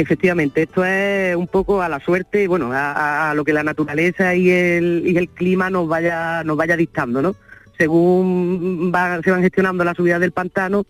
Efectivamente, 0.00 0.62
esto 0.62 0.84
es 0.84 1.36
un 1.36 1.46
poco 1.46 1.80
a 1.80 1.88
la 1.88 2.00
suerte, 2.00 2.48
bueno, 2.48 2.70
a, 2.72 3.32
lo 3.36 3.44
que 3.44 3.52
la 3.52 3.62
naturaleza 3.62 4.34
y 4.34 4.50
el, 4.50 5.30
clima 5.34 5.70
nos 5.70 5.86
vaya, 5.86 6.42
nos 6.42 6.56
vaya 6.56 6.76
dictando, 6.76 7.22
¿no? 7.22 7.36
Según 7.78 8.90
se 9.22 9.30
van 9.30 9.42
gestionando 9.42 9.84
las 9.84 9.96
subidas 9.96 10.20
del 10.20 10.32
pantano, 10.32 10.84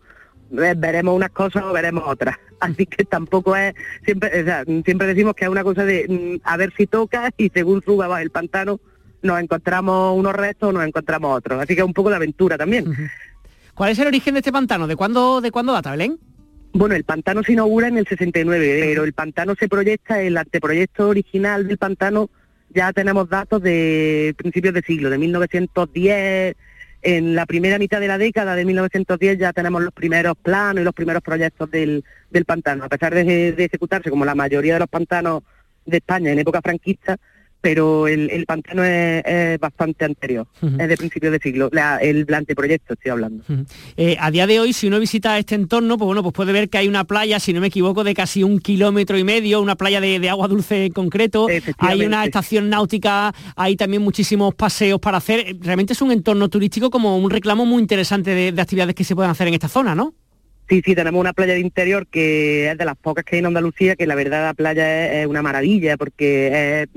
eh, 0.53 0.73
veremos 0.75 1.15
unas 1.15 1.29
cosas 1.33 1.65
o 1.65 1.73
veremos 1.75 2.05
otras. 2.07 2.39
Así 2.61 2.87
que 2.87 3.05
tampoco 3.05 3.55
es, 3.55 3.75
siempre, 4.07 4.31
siempre 4.87 5.07
decimos 5.07 5.35
que 5.35 5.45
es 5.45 5.51
una 5.51 5.65
cosa 5.65 5.85
de 5.85 6.41
mm, 6.43 6.49
a 6.49 6.57
ver 6.57 6.73
si 6.75 6.87
toca 6.87 7.31
y 7.37 7.51
según 7.51 7.83
suba 7.83 8.23
el 8.23 8.31
pantano 8.31 8.81
nos 9.21 9.39
encontramos 9.39 10.17
unos 10.17 10.35
restos 10.35 10.71
o 10.71 10.73
nos 10.73 10.87
encontramos 10.87 11.37
otros. 11.37 11.61
Así 11.61 11.75
que 11.75 11.83
es 11.83 11.87
un 11.87 11.93
poco 11.93 12.09
de 12.09 12.17
aventura 12.17 12.57
también. 12.57 12.87
¿Cuál 13.75 13.91
es 13.91 13.99
el 13.99 14.07
origen 14.07 14.33
de 14.33 14.41
este 14.41 14.53
pantano? 14.53 14.87
¿De 14.87 14.97
cuándo, 14.97 15.43
de 15.43 15.51
cuándo 15.51 15.75
data, 15.75 15.91
Belén? 15.91 16.19
Bueno, 16.75 16.97
el 16.97 17.05
pantano 17.05 17.45
se 17.45 17.53
inaugura 17.53 17.87
en 17.87 17.99
el 17.99 18.07
69, 18.07 18.81
pero 18.81 19.05
el 19.05 19.13
pantano 19.13 19.55
se 19.55 19.69
proyecta, 19.69 20.21
el 20.21 20.37
anteproyecto 20.37 21.09
original 21.09 21.69
del 21.69 21.79
pantano 21.79 22.31
ya 22.71 22.93
tenemos 22.93 23.29
datos 23.29 23.63
de 23.63 24.35
principios 24.37 24.75
de 24.75 24.83
siglo, 24.83 25.09
de 25.09 25.17
1910, 25.17 26.57
en 27.03 27.37
la 27.37 27.47
primera 27.47 27.79
mitad 27.79 28.01
de 28.01 28.09
la 28.09 28.19
década 28.19 28.57
de 28.57 28.65
1910 28.65 29.39
ya 29.39 29.53
tenemos 29.53 29.85
los 29.85 29.93
primeros 29.93 30.35
planos 30.37 30.81
y 30.81 30.85
los 30.85 30.95
primeros 30.95 31.23
proyectos 31.23 31.71
del, 31.71 32.03
pantano. 32.45 32.83
A 32.83 32.89
pesar 32.89 33.15
de, 33.15 33.51
ejecutarse 33.51 34.11
como 34.11 34.25
la 34.25 34.35
mayoría 34.35 34.75
de 34.75 34.81
los 34.81 34.89
pantanos 34.89 35.45
de 35.87 35.99
España 35.99 36.33
en 36.33 36.41
época 36.41 36.61
franquista, 36.61 37.19
pero 37.65 38.07
el, 38.09 38.45
pantano 38.45 38.85
es, 38.85 39.59
bastante 39.59 40.05
anterior, 40.05 40.47
es 40.61 40.87
de 40.87 40.97
principio 40.99 41.31
de 41.31 41.39
siglo, 41.39 41.71
el 42.03 42.27
anteproyecto 42.35 42.93
estoy 42.93 43.11
hablando. 43.11 43.43
Eh, 43.97 44.19
a 44.21 44.31
día 44.31 44.47
de 44.47 44.61
hoy, 44.61 44.75
si 44.75 44.87
uno 44.87 45.01
visita 45.01 45.39
este 45.39 45.55
entorno, 45.55 45.97
pues 45.97 46.05
bueno, 46.05 46.23
pues 46.23 46.35
puede 46.35 46.53
ver 46.53 46.69
que 46.69 46.77
hay 46.77 46.89
una 46.89 47.05
playa, 47.05 47.41
si 47.41 47.55
no 47.55 47.63
me 47.63 47.69
equivoco, 47.69 48.05
de 48.05 48.13
casi 48.13 48.43
un 48.43 48.59
kilómetro 48.59 49.17
y 49.17 49.25
medio, 49.25 49.63
una 49.63 49.77
playa 49.77 49.99
de, 50.03 50.29
agua 50.29 50.47
dulce 50.47 50.85
en 50.85 50.93
concreto, 50.93 51.47
hay 51.79 52.05
una 52.05 52.27
estación 52.27 52.69
náutica, 52.69 53.33
hay 53.57 53.77
también 53.77 54.03
muchísimos 54.03 54.55
paseos 54.55 55.01
para 55.01 55.17
hacer, 55.17 55.57
realmente 55.61 55.95
es 55.95 56.03
un 56.03 56.13
entorno 56.13 56.51
turístico 56.51 56.91
como 56.91 57.17
un 57.17 57.31
reclamo 57.31 57.65
muy 57.65 57.81
interesante 57.81 58.33
de, 58.33 58.53
de 58.53 58.61
actividades 58.61 58.95
que 58.95 59.05
se 59.05 59.15
pueden 59.15 59.31
hacer 59.31 59.49
en 59.49 59.55
esta 59.55 59.69
zona, 59.69 59.95
¿no? 59.95 60.13
Sí, 60.69 60.81
sí, 60.83 60.95
tenemos 60.95 61.21
una 61.21 61.35
playa 61.35 61.53
de 61.53 61.61
interior 61.61 62.07
que 62.07 62.71
es 62.71 62.79
de 62.79 62.85
las 62.87 62.97
pocas 62.97 63.23
que 63.25 63.37
hay 63.37 63.41
en 63.41 63.47
Andalucía, 63.47 63.97
que 63.97 64.07
la 64.07 64.15
verdad 64.15 64.45
la 64.45 64.55
playa 64.55 65.21
es, 65.21 65.27
una 65.27 65.43
maravilla 65.43 65.99
porque 65.99 66.83
es, 66.83 66.89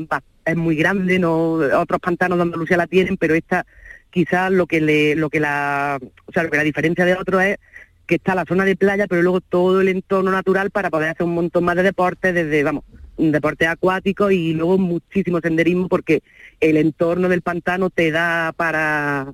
muy 0.56 0.76
grande, 0.76 1.20
no 1.20 1.54
otros 1.54 2.00
pantanos 2.00 2.38
de 2.38 2.44
Andalucía 2.44 2.78
la 2.78 2.88
tienen, 2.88 3.18
pero 3.18 3.36
esta 3.36 3.66
quizás 4.10 4.52
lo 4.52 4.68
que 4.68 4.82
le, 4.82 5.16
lo 5.16 5.30
que 5.30 5.40
la, 5.40 6.00
o 6.26 6.32
sea, 6.32 6.44
lo 6.44 6.50
que 6.50 6.58
la 6.58 6.64
diferencia 6.64 7.06
de 7.06 7.16
otros 7.16 7.44
es 7.44 7.58
que 8.06 8.16
está 8.16 8.36
la 8.36 8.46
zona 8.46 8.64
de 8.64 8.76
playa, 8.76 9.06
pero 9.08 9.22
luego 9.22 9.42
todo 9.42 9.82
el 9.82 9.90
entorno 9.90 10.32
natural 10.32 10.72
para 10.72 10.90
poder 10.90 11.10
hacer 11.10 11.26
un 11.26 11.36
montón 11.36 11.66
más 11.66 11.76
de 11.76 11.84
deportes, 11.84 12.34
desde, 12.34 12.64
vamos, 12.64 12.86
un 13.18 13.32
deporte 13.32 13.68
acuático 13.68 14.32
y 14.32 14.54
luego 14.54 14.78
muchísimo 14.78 15.42
senderismo 15.42 15.90
porque 15.90 16.24
el 16.60 16.78
entorno 16.78 17.28
del 17.28 17.42
pantano 17.42 17.90
te 17.90 18.12
da 18.12 18.54
para 18.56 19.34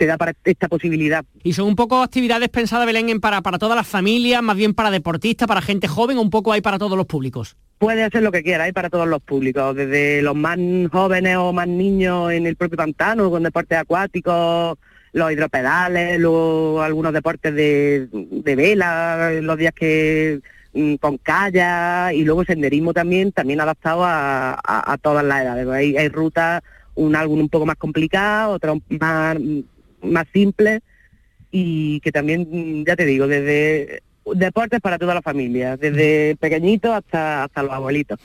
te 0.00 0.06
da 0.06 0.16
para 0.16 0.32
esta 0.44 0.66
posibilidad. 0.66 1.26
¿Y 1.42 1.52
son 1.52 1.66
un 1.66 1.76
poco 1.76 2.00
actividades 2.00 2.48
pensadas, 2.48 2.86
Belén, 2.86 3.20
para, 3.20 3.42
para 3.42 3.58
todas 3.58 3.76
las 3.76 3.86
familias, 3.86 4.42
más 4.42 4.56
bien 4.56 4.72
para 4.72 4.90
deportistas, 4.90 5.46
para 5.46 5.60
gente 5.60 5.88
joven, 5.88 6.16
o 6.16 6.22
un 6.22 6.30
poco 6.30 6.54
hay 6.54 6.62
para 6.62 6.78
todos 6.78 6.96
los 6.96 7.04
públicos? 7.04 7.54
Puede 7.76 8.02
hacer 8.02 8.22
lo 8.22 8.32
que 8.32 8.42
quiera, 8.42 8.64
hay 8.64 8.72
para 8.72 8.88
todos 8.88 9.06
los 9.06 9.20
públicos, 9.20 9.76
desde 9.76 10.22
los 10.22 10.34
más 10.34 10.56
jóvenes 10.90 11.36
o 11.36 11.52
más 11.52 11.68
niños 11.68 12.32
en 12.32 12.46
el 12.46 12.56
propio 12.56 12.78
pantano, 12.78 13.28
con 13.28 13.42
deportes 13.42 13.76
acuáticos, 13.76 14.78
los 15.12 15.32
hidropedales, 15.32 16.18
luego 16.18 16.80
algunos 16.80 17.12
deportes 17.12 17.54
de, 17.54 18.08
vela, 18.56 19.32
los 19.42 19.58
días 19.58 19.74
que 19.74 20.40
mm, 20.72 20.94
con 20.94 21.18
kayak 21.18 22.14
y 22.14 22.24
luego 22.24 22.46
senderismo 22.46 22.94
también, 22.94 23.32
también 23.32 23.60
adaptado 23.60 24.00
a, 24.02 24.98
todas 25.02 25.26
las 25.26 25.42
edades. 25.42 25.68
Hay, 25.68 25.94
hay 25.98 26.08
rutas, 26.08 26.62
un 26.94 27.14
álbum 27.14 27.40
un 27.40 27.50
poco 27.50 27.66
más 27.66 27.76
complicado, 27.76 28.54
otras 28.54 28.78
más 28.88 29.36
más 30.02 30.26
simple 30.32 30.80
y 31.50 32.00
que 32.00 32.12
también, 32.12 32.84
ya 32.84 32.96
te 32.96 33.04
digo, 33.06 33.26
desde 33.26 34.02
deportes 34.34 34.80
para 34.80 34.98
toda 34.98 35.14
la 35.14 35.22
familia, 35.22 35.76
desde 35.76 36.36
pequeñitos 36.36 36.92
hasta, 36.92 37.44
hasta 37.44 37.62
los 37.62 37.72
abuelitos. 37.72 38.18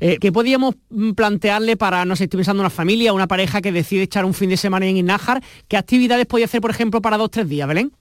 Eh, 0.00 0.18
¿Qué 0.20 0.32
podíamos 0.32 0.74
mm, 0.90 1.12
plantearle 1.12 1.76
para, 1.76 2.04
no 2.04 2.16
sé, 2.16 2.24
estoy 2.24 2.38
pensando 2.38 2.62
una 2.62 2.70
familia, 2.70 3.12
una 3.12 3.26
pareja 3.26 3.60
que 3.60 3.72
decide 3.72 4.02
echar 4.02 4.24
un 4.24 4.34
fin 4.34 4.50
de 4.50 4.56
semana 4.56 4.86
en 4.86 4.96
Inájar? 4.96 5.42
¿Qué 5.68 5.76
actividades 5.76 6.26
podía 6.26 6.46
hacer, 6.46 6.60
por 6.60 6.70
ejemplo, 6.70 7.00
para 7.00 7.16
dos, 7.16 7.30
tres 7.30 7.48
días, 7.48 7.68
Belén? 7.68 7.92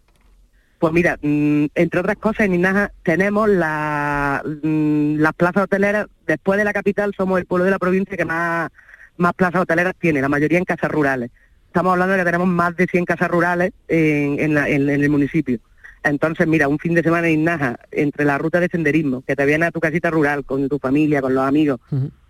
Pues 0.80 0.94
mira, 0.94 1.18
mm, 1.22 1.66
entre 1.76 2.00
otras 2.00 2.18
cosas, 2.18 2.46
en 2.46 2.56
Inaja 2.56 2.92
tenemos 3.04 3.50
la, 3.50 4.42
mm, 4.64 5.16
las 5.18 5.34
plazas 5.34 5.64
hoteleras, 5.64 6.08
después 6.26 6.58
de 6.58 6.64
la 6.64 6.74
capital 6.74 7.14
somos 7.16 7.40
el 7.40 7.46
pueblo 7.46 7.66
de 7.66 7.72
la 7.72 7.80
provincia 7.80 8.16
que 8.16 8.26
más, 8.26 8.70
más 9.18 9.34
plazas 9.34 9.62
hoteleras 9.62 9.94
tiene, 10.00 10.22
la 10.22 10.30
mayoría 10.30 10.58
en 10.58 10.66
casas 10.66 10.90
rurales 10.90 11.32
estamos 11.70 11.94
hablando 11.94 12.14
de 12.14 12.20
que 12.20 12.26
tenemos 12.26 12.48
más 12.48 12.76
de 12.76 12.88
100 12.88 13.06
casas 13.06 13.30
rurales 13.30 13.72
en, 13.88 14.58
el 14.58 15.10
municipio. 15.10 15.60
Entonces, 16.04 16.48
mira, 16.48 16.68
un 16.68 16.80
fin 16.80 16.96
de 16.96 17.04
semana 17.04 17.28
en 17.28 17.44
Naja, 17.44 17.78
entre 17.92 18.26
la 18.26 18.38
ruta 18.38 18.60
de 18.60 18.70
senderismo, 18.70 19.24
que 19.28 19.36
te 19.36 19.46
viene 19.46 19.66
a 19.66 19.72
tu 19.72 19.80
casita 19.80 20.10
rural 20.10 20.46
con 20.46 20.68
tu 20.68 20.80
familia, 20.80 21.22
con 21.22 21.36
los 21.36 21.46
amigos, 21.46 21.80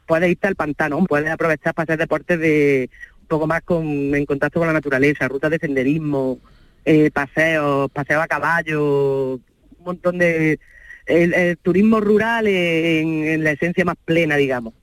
puedes 0.05 0.29
irte 0.29 0.47
al 0.47 0.55
pantano, 0.55 1.03
puedes 1.05 1.31
aprovechar 1.31 1.73
para 1.73 1.83
hacer 1.83 1.99
deportes 1.99 2.39
de 2.39 2.89
un 3.21 3.27
poco 3.27 3.47
más 3.47 3.61
con, 3.61 3.85
en 3.85 4.25
contacto 4.25 4.59
con 4.59 4.67
la 4.67 4.73
naturaleza, 4.73 5.27
rutas 5.27 5.51
de 5.51 5.59
senderismo, 5.59 6.39
eh, 6.83 7.11
paseos, 7.11 7.89
paseos 7.91 8.23
a 8.23 8.27
caballo, 8.27 9.35
un 9.35 9.85
montón 9.85 10.17
de, 10.17 10.59
el, 11.09 11.57
turismo 11.57 11.99
rural 11.99 12.47
en, 12.47 13.43
la 13.43 13.51
esencia 13.51 13.83
más 13.83 13.95
plena, 14.03 14.35
digamos. 14.35 14.73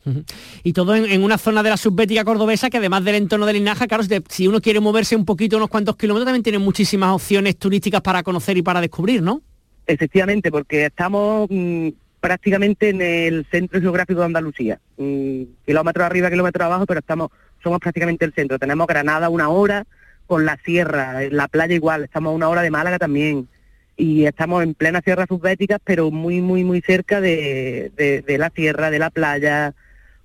Y 0.62 0.72
todo 0.72 0.94
en, 0.94 1.22
una 1.22 1.38
zona 1.38 1.62
de 1.62 1.70
la 1.70 1.76
subbética 1.76 2.24
cordobesa 2.24 2.68
que 2.68 2.78
además 2.78 3.04
del 3.04 3.16
entorno 3.16 3.46
de 3.46 3.54
Linaja, 3.54 3.86
claro, 3.86 4.04
si 4.28 4.48
uno 4.48 4.60
quiere 4.60 4.80
moverse 4.80 5.16
un 5.16 5.24
poquito, 5.24 5.56
unos 5.56 5.70
cuantos 5.70 5.96
kilómetros, 5.96 6.26
también 6.26 6.42
tiene 6.42 6.58
muchísimas 6.58 7.14
opciones 7.14 7.56
turísticas 7.56 8.00
para 8.00 8.22
conocer 8.22 8.56
y 8.56 8.62
para 8.62 8.80
descubrir, 8.80 9.22
¿no? 9.22 9.42
Efectivamente, 9.86 10.50
porque 10.50 10.86
estamos 10.86 11.46
mm, 11.48 11.88
prácticamente 12.20 12.88
en 12.88 13.00
el 13.00 13.46
centro 13.50 13.80
geográfico 13.80 14.20
de 14.20 14.26
Andalucía, 14.26 14.80
mm, 14.96 15.42
kilómetros 15.64 16.06
arriba, 16.06 16.30
kilómetros 16.30 16.66
abajo, 16.66 16.86
pero 16.86 17.00
estamos 17.00 17.30
somos 17.62 17.78
prácticamente 17.80 18.24
el 18.24 18.32
centro. 18.32 18.58
Tenemos 18.58 18.86
Granada 18.86 19.28
una 19.28 19.48
hora, 19.48 19.84
con 20.26 20.44
la 20.44 20.58
sierra, 20.64 21.22
la 21.30 21.48
playa 21.48 21.74
igual, 21.74 22.04
estamos 22.04 22.32
a 22.32 22.34
una 22.34 22.48
hora 22.48 22.62
de 22.62 22.70
Málaga 22.70 22.98
también 22.98 23.48
y 23.96 24.26
estamos 24.26 24.62
en 24.62 24.74
plena 24.74 25.00
sierra 25.00 25.26
subbética, 25.26 25.78
pero 25.82 26.10
muy, 26.10 26.40
muy, 26.40 26.64
muy 26.64 26.80
cerca 26.82 27.20
de, 27.20 27.90
de, 27.96 28.38
la 28.38 28.50
sierra, 28.50 28.90
de 28.90 28.98
la 28.98 29.10
playa, 29.10 29.74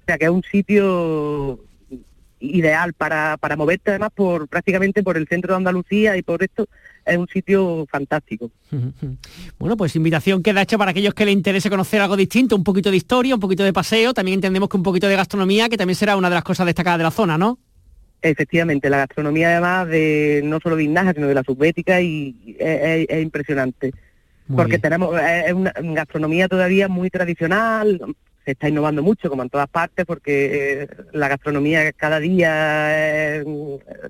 o 0.01 0.05
sea 0.05 0.17
que 0.17 0.25
es 0.25 0.31
un 0.31 0.43
sitio 0.43 1.59
ideal 2.39 2.93
para, 2.93 3.37
para 3.37 3.55
moverte 3.55 3.91
además 3.91 4.09
por 4.15 4.47
prácticamente 4.47 5.03
por 5.03 5.15
el 5.15 5.27
centro 5.27 5.53
de 5.53 5.57
Andalucía 5.57 6.17
y 6.17 6.23
por 6.23 6.43
esto 6.43 6.67
es 7.05 7.17
un 7.17 7.27
sitio 7.27 7.85
fantástico. 7.89 8.51
Bueno, 9.59 9.77
pues 9.77 9.95
invitación 9.95 10.41
queda 10.41 10.63
hecha 10.63 10.75
para 10.75 10.89
aquellos 10.89 11.13
que 11.13 11.23
les 11.23 11.35
interese 11.35 11.69
conocer 11.69 12.01
algo 12.01 12.17
distinto, 12.17 12.55
un 12.55 12.63
poquito 12.63 12.89
de 12.89 12.97
historia, 12.97 13.35
un 13.35 13.39
poquito 13.39 13.63
de 13.63 13.71
paseo, 13.71 14.11
también 14.11 14.35
entendemos 14.35 14.67
que 14.69 14.77
un 14.77 14.81
poquito 14.81 15.07
de 15.07 15.15
gastronomía, 15.15 15.69
que 15.69 15.77
también 15.77 15.95
será 15.95 16.17
una 16.17 16.29
de 16.29 16.35
las 16.35 16.43
cosas 16.43 16.65
destacadas 16.65 16.97
de 16.97 17.03
la 17.03 17.11
zona, 17.11 17.37
¿no? 17.37 17.59
Efectivamente, 18.21 18.89
la 18.89 18.97
gastronomía 18.97 19.49
además 19.49 19.87
de 19.87 20.41
no 20.43 20.59
solo 20.59 20.75
de 20.75 20.83
Ignaja, 20.83 21.13
sino 21.13 21.27
de 21.27 21.33
la 21.33 21.43
subbética 21.43 22.01
y 22.01 22.55
es, 22.59 23.21
impresionante. 23.21 23.93
porque 24.55 24.77
tenemos 24.77 25.19
es 25.19 25.53
una 25.53 25.73
gastronomía 25.75 26.47
todavía 26.47 26.87
muy 26.87 27.09
tradicional, 27.09 27.99
se 28.45 28.51
está 28.51 28.69
innovando 28.69 29.01
mucho 29.01 29.29
como 29.29 29.41
en 29.41 29.49
todas 29.49 29.69
partes 29.69 30.05
porque 30.05 30.83
eh, 30.83 30.87
la 31.13 31.29
gastronomía 31.29 31.91
cada 31.93 32.19
día 32.19 33.39
eh, 33.39 33.43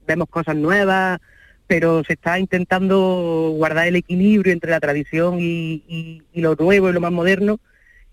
vemos 0.06 0.30
cosas 0.30 0.56
nuevas, 0.58 1.20
pero 1.68 2.04
se 2.04 2.14
está 2.14 2.38
intentando 2.38 3.54
guardar 3.56 3.88
el 3.88 3.96
equilibrio 3.96 4.52
entre 4.52 4.72
la 4.72 4.82
tradición 4.82 5.38
y, 5.40 6.22
lo 6.34 6.56
nuevo 6.56 6.90
y 6.90 6.94
lo 6.94 7.00
más 7.00 7.14
moderno 7.14 7.62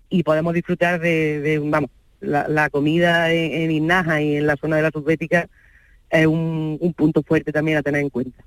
y 0.09 0.23
podemos 0.23 0.53
disfrutar 0.53 0.99
de, 1.01 1.61
vamos, 1.63 1.89
la, 2.21 2.69
comida 2.69 3.33
en, 3.33 3.69
en 3.69 3.71
y 3.71 4.35
en 4.37 4.47
la 4.47 4.55
zona 4.55 4.77
de 4.77 4.81
la 4.81 4.91
subbética 4.91 5.49
es 6.09 6.27
un, 6.27 6.93
punto 6.95 7.23
fuerte 7.23 7.51
también 7.51 7.77
a 7.77 7.83
tener 7.83 8.01
en 8.01 8.09
cuenta. 8.09 8.43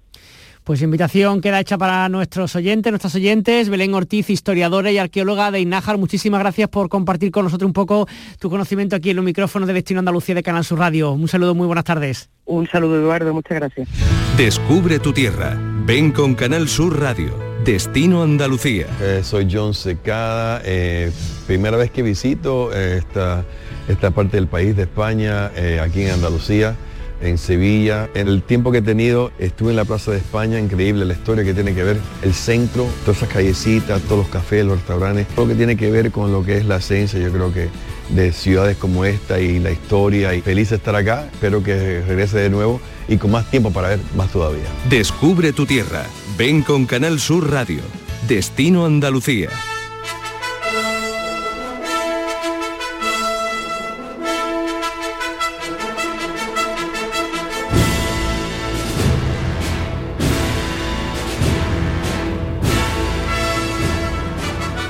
Pues 0.64 0.80
invitación 0.80 1.40
queda 1.40 1.58
hecha 1.58 1.76
para 1.76 2.08
nuestros 2.08 2.54
oyentes, 2.54 2.92
nuestras 2.92 3.16
oyentes. 3.16 3.68
Belén 3.68 3.94
Ortiz, 3.94 4.30
historiadora 4.30 4.92
y 4.92 4.98
arqueóloga 4.98 5.50
de 5.50 5.58
Inájar, 5.58 5.98
muchísimas 5.98 6.38
gracias 6.38 6.68
por 6.68 6.88
compartir 6.88 7.32
con 7.32 7.44
nosotros 7.44 7.66
un 7.66 7.72
poco 7.72 8.06
tu 8.38 8.48
conocimiento 8.48 8.94
aquí 8.94 9.10
en 9.10 9.16
los 9.16 9.24
micrófonos 9.24 9.66
de 9.66 9.74
Destino 9.74 9.98
Andalucía 9.98 10.36
de 10.36 10.42
Canal 10.44 10.64
Sur 10.64 10.78
Radio. 10.78 11.12
Un 11.12 11.26
saludo, 11.26 11.56
muy 11.56 11.66
buenas 11.66 11.84
tardes. 11.84 12.30
Un 12.44 12.68
saludo, 12.68 12.96
Eduardo, 13.00 13.34
muchas 13.34 13.58
gracias. 13.58 13.88
Descubre 14.36 15.00
tu 15.00 15.12
tierra. 15.12 15.58
Ven 15.84 16.12
con 16.12 16.36
Canal 16.36 16.68
Sur 16.68 17.00
Radio. 17.00 17.36
Destino 17.64 18.22
Andalucía. 18.22 18.86
Eh, 19.00 19.20
soy 19.24 19.48
John 19.50 19.74
Secada. 19.74 20.62
Eh, 20.64 21.10
primera 21.48 21.76
vez 21.76 21.90
que 21.90 22.02
visito 22.02 22.72
eh, 22.72 22.98
esta, 22.98 23.44
esta 23.88 24.12
parte 24.12 24.36
del 24.36 24.46
país 24.46 24.76
de 24.76 24.82
España, 24.82 25.46
aquí 25.82 26.02
en 26.02 26.10
Andalucía 26.12 26.76
en 27.22 27.38
Sevilla. 27.38 28.08
En 28.14 28.28
el 28.28 28.42
tiempo 28.42 28.72
que 28.72 28.78
he 28.78 28.82
tenido 28.82 29.32
estuve 29.38 29.70
en 29.70 29.76
la 29.76 29.84
Plaza 29.84 30.10
de 30.10 30.18
España, 30.18 30.58
increíble 30.58 31.04
la 31.04 31.14
historia 31.14 31.44
que 31.44 31.54
tiene 31.54 31.74
que 31.74 31.82
ver 31.82 31.98
el 32.22 32.34
centro, 32.34 32.86
todas 33.04 33.18
esas 33.18 33.28
callecitas, 33.28 34.00
todos 34.02 34.18
los 34.18 34.28
cafés, 34.28 34.64
los 34.64 34.78
restaurantes, 34.78 35.26
todo 35.28 35.46
lo 35.46 35.52
que 35.52 35.56
tiene 35.56 35.76
que 35.76 35.90
ver 35.90 36.10
con 36.10 36.32
lo 36.32 36.44
que 36.44 36.58
es 36.58 36.66
la 36.66 36.76
esencia, 36.76 37.18
yo 37.18 37.30
creo 37.32 37.52
que 37.52 37.68
de 38.10 38.32
ciudades 38.32 38.76
como 38.76 39.04
esta 39.04 39.40
y 39.40 39.58
la 39.58 39.70
historia 39.70 40.34
y 40.34 40.40
feliz 40.40 40.70
de 40.70 40.76
estar 40.76 40.94
acá, 40.94 41.28
espero 41.32 41.62
que 41.62 42.02
regrese 42.02 42.38
de 42.38 42.50
nuevo 42.50 42.80
y 43.08 43.16
con 43.16 43.30
más 43.30 43.50
tiempo 43.50 43.70
para 43.70 43.88
ver 43.88 44.00
más 44.16 44.30
todavía. 44.30 44.64
Descubre 44.90 45.52
tu 45.52 45.66
tierra, 45.66 46.04
ven 46.36 46.62
con 46.62 46.86
Canal 46.86 47.20
Sur 47.20 47.50
Radio, 47.50 47.80
Destino 48.28 48.84
Andalucía. 48.84 49.48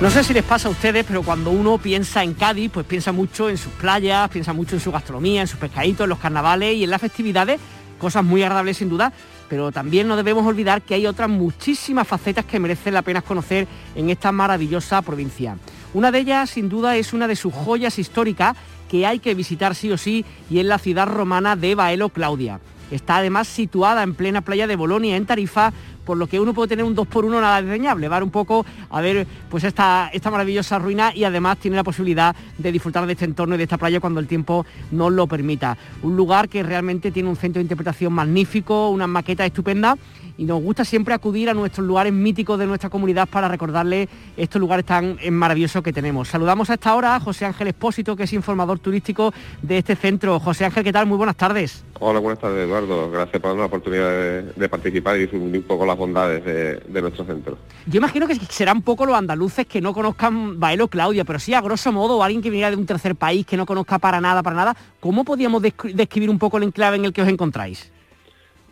No 0.02 0.10
sé 0.10 0.24
si 0.24 0.34
les 0.34 0.42
pasa 0.42 0.66
a 0.66 0.72
ustedes, 0.72 1.04
pero 1.06 1.22
cuando 1.22 1.52
uno 1.52 1.78
piensa 1.78 2.24
en 2.24 2.34
Cádiz, 2.34 2.72
pues 2.72 2.84
piensa 2.84 3.12
mucho 3.12 3.48
en 3.48 3.56
sus 3.56 3.72
playas, 3.74 4.28
piensa 4.30 4.52
mucho 4.52 4.74
en 4.74 4.80
su 4.80 4.90
gastronomía, 4.90 5.42
en 5.42 5.46
sus 5.46 5.60
pescaditos, 5.60 6.00
en 6.00 6.08
los 6.08 6.18
carnavales 6.18 6.74
y 6.74 6.82
en 6.82 6.90
las 6.90 7.00
festividades, 7.00 7.60
cosas 8.00 8.24
muy 8.24 8.42
agradables 8.42 8.78
sin 8.78 8.88
duda, 8.88 9.12
pero 9.48 9.70
también 9.70 10.08
no 10.08 10.16
debemos 10.16 10.44
olvidar 10.44 10.82
que 10.82 10.94
hay 10.94 11.06
otras 11.06 11.28
muchísimas 11.28 12.08
facetas 12.08 12.44
que 12.44 12.58
merecen 12.58 12.94
la 12.94 13.02
pena 13.02 13.22
conocer 13.22 13.68
en 13.94 14.10
esta 14.10 14.32
maravillosa 14.32 15.02
provincia. 15.02 15.56
Una 15.94 16.10
de 16.10 16.18
ellas, 16.18 16.50
sin 16.50 16.68
duda, 16.68 16.96
es 16.96 17.12
una 17.12 17.28
de 17.28 17.36
sus 17.36 17.54
joyas 17.54 17.96
históricas 18.00 18.56
que 18.90 19.06
hay 19.06 19.20
que 19.20 19.36
visitar 19.36 19.76
sí 19.76 19.92
o 19.92 19.96
sí 19.96 20.24
y 20.50 20.58
es 20.58 20.66
la 20.66 20.78
ciudad 20.78 21.06
romana 21.06 21.54
de 21.54 21.76
Baelo 21.76 22.08
Claudia. 22.08 22.58
Está 22.92 23.16
además 23.16 23.48
situada 23.48 24.02
en 24.02 24.14
plena 24.14 24.42
playa 24.42 24.66
de 24.66 24.76
Bolonia, 24.76 25.16
en 25.16 25.26
Tarifa, 25.26 25.72
por 26.04 26.16
lo 26.16 26.26
que 26.26 26.40
uno 26.40 26.52
puede 26.52 26.68
tener 26.68 26.84
un 26.84 26.94
2 26.94 27.06
por 27.06 27.24
1 27.24 27.40
nada 27.40 27.62
desdeñable, 27.62 28.08
va 28.08 28.22
un 28.22 28.30
poco 28.30 28.66
a 28.90 29.00
ver 29.00 29.26
pues 29.50 29.64
esta, 29.64 30.10
esta 30.12 30.30
maravillosa 30.30 30.78
ruina 30.78 31.12
y 31.14 31.24
además 31.24 31.58
tiene 31.58 31.76
la 31.76 31.84
posibilidad 31.84 32.34
de 32.58 32.72
disfrutar 32.72 33.06
de 33.06 33.12
este 33.12 33.24
entorno 33.24 33.54
y 33.54 33.58
de 33.58 33.64
esta 33.64 33.78
playa 33.78 34.00
cuando 34.00 34.20
el 34.20 34.26
tiempo 34.26 34.66
nos 34.90 35.12
lo 35.12 35.26
permita. 35.26 35.76
Un 36.02 36.16
lugar 36.16 36.48
que 36.48 36.62
realmente 36.62 37.10
tiene 37.10 37.28
un 37.28 37.36
centro 37.36 37.60
de 37.60 37.62
interpretación 37.62 38.12
magnífico, 38.12 38.90
una 38.90 39.06
maqueta 39.06 39.46
estupenda 39.46 39.96
y 40.42 40.44
nos 40.44 40.60
gusta 40.60 40.84
siempre 40.84 41.14
acudir 41.14 41.48
a 41.48 41.54
nuestros 41.54 41.86
lugares 41.86 42.12
míticos 42.12 42.58
de 42.58 42.66
nuestra 42.66 42.90
comunidad 42.90 43.28
para 43.28 43.46
recordarle 43.46 44.08
estos 44.36 44.60
lugares 44.60 44.84
tan 44.84 45.16
maravillosos 45.30 45.84
que 45.84 45.92
tenemos. 45.92 46.26
Saludamos 46.26 46.68
a 46.68 46.74
esta 46.74 46.96
hora 46.96 47.14
a 47.14 47.20
José 47.20 47.46
Ángel 47.46 47.68
Espósito, 47.68 48.16
que 48.16 48.24
es 48.24 48.32
informador 48.32 48.80
turístico 48.80 49.32
de 49.62 49.78
este 49.78 49.94
centro. 49.94 50.40
José 50.40 50.64
Ángel, 50.64 50.82
¿qué 50.82 50.92
tal? 50.92 51.06
Muy 51.06 51.16
buenas 51.16 51.36
tardes. 51.36 51.84
Hola, 52.00 52.18
buenas 52.18 52.40
tardes, 52.40 52.66
Eduardo. 52.66 53.08
Gracias 53.08 53.40
por 53.40 53.50
darnos 53.50 53.58
la 53.60 53.66
oportunidad 53.66 54.42
de, 54.56 54.68
participar 54.68 55.16
y 55.16 55.20
difundir 55.20 55.60
un 55.60 55.66
poco 55.66 55.86
las 55.86 55.96
bondades 55.96 56.44
de, 56.44 57.00
nuestro 57.00 57.24
centro. 57.24 57.56
Yo 57.86 57.98
imagino 57.98 58.26
que 58.26 58.34
serán 58.34 58.82
poco 58.82 59.06
los 59.06 59.14
andaluces 59.14 59.64
que 59.64 59.80
no 59.80 59.94
conozcan 59.94 60.58
Baelo 60.58 60.88
Claudia, 60.88 61.24
pero 61.24 61.38
sí, 61.38 61.54
a 61.54 61.60
grosso 61.60 61.92
modo, 61.92 62.20
alguien 62.20 62.42
que 62.42 62.50
viniera 62.50 62.72
de 62.72 62.76
un 62.76 62.86
tercer 62.86 63.14
país 63.14 63.46
que 63.46 63.56
no 63.56 63.64
conozca 63.64 64.00
para 64.00 64.20
nada, 64.20 64.42
para 64.42 64.56
nada, 64.56 64.76
¿cómo 64.98 65.24
podríamos 65.24 65.62
describir 65.62 66.30
un 66.30 66.40
poco 66.40 66.56
el 66.56 66.64
enclave 66.64 66.96
en 66.96 67.04
el 67.04 67.12
que 67.12 67.22
os 67.22 67.28
encontráis? 67.28 67.91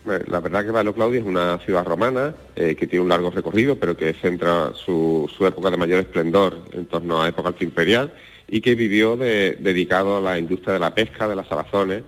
La 0.05 0.41
verdad 0.41 0.65
que 0.65 0.71
Baelo 0.71 0.95
Claudia 0.95 1.21
es 1.21 1.27
una 1.27 1.59
ciudad 1.59 1.85
romana 1.85 2.35
eh, 2.57 2.75
que 2.75 2.87
tiene 2.87 3.03
un 3.03 3.11
largo 3.11 3.31
recorrido, 3.31 3.77
pero 3.77 3.97
que 3.97 4.15
centra 4.15 4.73
su, 4.75 5.29
época 5.41 5.71
de 5.71 5.77
mayor 5.77 6.01
esplendor 6.01 6.59
en 6.73 6.87
torno 6.87 7.23
a 7.23 7.29
época 7.29 7.55
imperial 7.61 8.13
y 8.49 8.63
que 8.63 8.75
vivió 8.75 9.17
dedicado 9.17 10.17
a 10.17 10.21
la 10.21 10.39
industria 10.39 10.75
de 10.75 10.81
la 10.81 10.95
pesca, 10.95 11.29
de 11.29 11.37
las 11.37 11.47
salazones, 11.47 12.03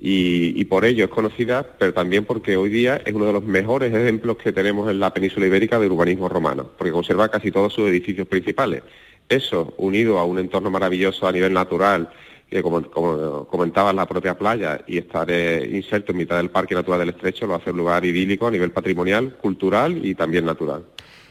y, 0.00 0.64
por 0.66 0.84
ello 0.84 1.04
es 1.04 1.10
conocida, 1.10 1.66
pero 1.76 1.92
también 1.92 2.24
porque 2.24 2.56
hoy 2.56 2.68
día 2.68 3.02
es 3.04 3.12
uno 3.12 3.24
de 3.24 3.32
los 3.32 3.42
mejores 3.42 3.92
ejemplos 3.92 4.36
que 4.36 4.52
tenemos 4.52 4.88
en 4.88 5.00
la 5.00 5.12
península 5.12 5.46
ibérica 5.46 5.80
del 5.80 5.90
urbanismo 5.90 6.28
romano, 6.28 6.70
porque 6.78 6.92
conserva 6.92 7.28
casi 7.28 7.50
todos 7.50 7.72
sus 7.72 7.88
edificios 7.88 8.28
principales. 8.28 8.82
Eso, 9.28 9.74
unido 9.76 10.18
a 10.18 10.24
un 10.24 10.38
entorno 10.38 10.70
maravilloso 10.70 11.26
a 11.26 11.32
nivel 11.32 11.52
natural, 11.52 12.10
que 12.50 12.62
como, 12.62 12.82
comentaba 13.46 13.92
la 13.92 14.06
propia 14.06 14.36
playa 14.36 14.80
y 14.86 14.98
estar 14.98 15.28
inserto 15.30 16.12
en 16.12 16.18
mitad 16.18 16.36
del 16.36 16.50
Parque 16.50 16.74
Natural 16.74 17.00
del 17.00 17.10
Estrecho, 17.10 17.46
lo 17.46 17.54
hace 17.54 17.70
un 17.70 17.78
lugar 17.78 18.04
idílico 18.04 18.46
a 18.46 18.50
nivel 18.50 18.70
patrimonial, 18.70 19.36
cultural 19.36 20.04
y 20.04 20.14
también 20.14 20.44
natural. 20.44 20.84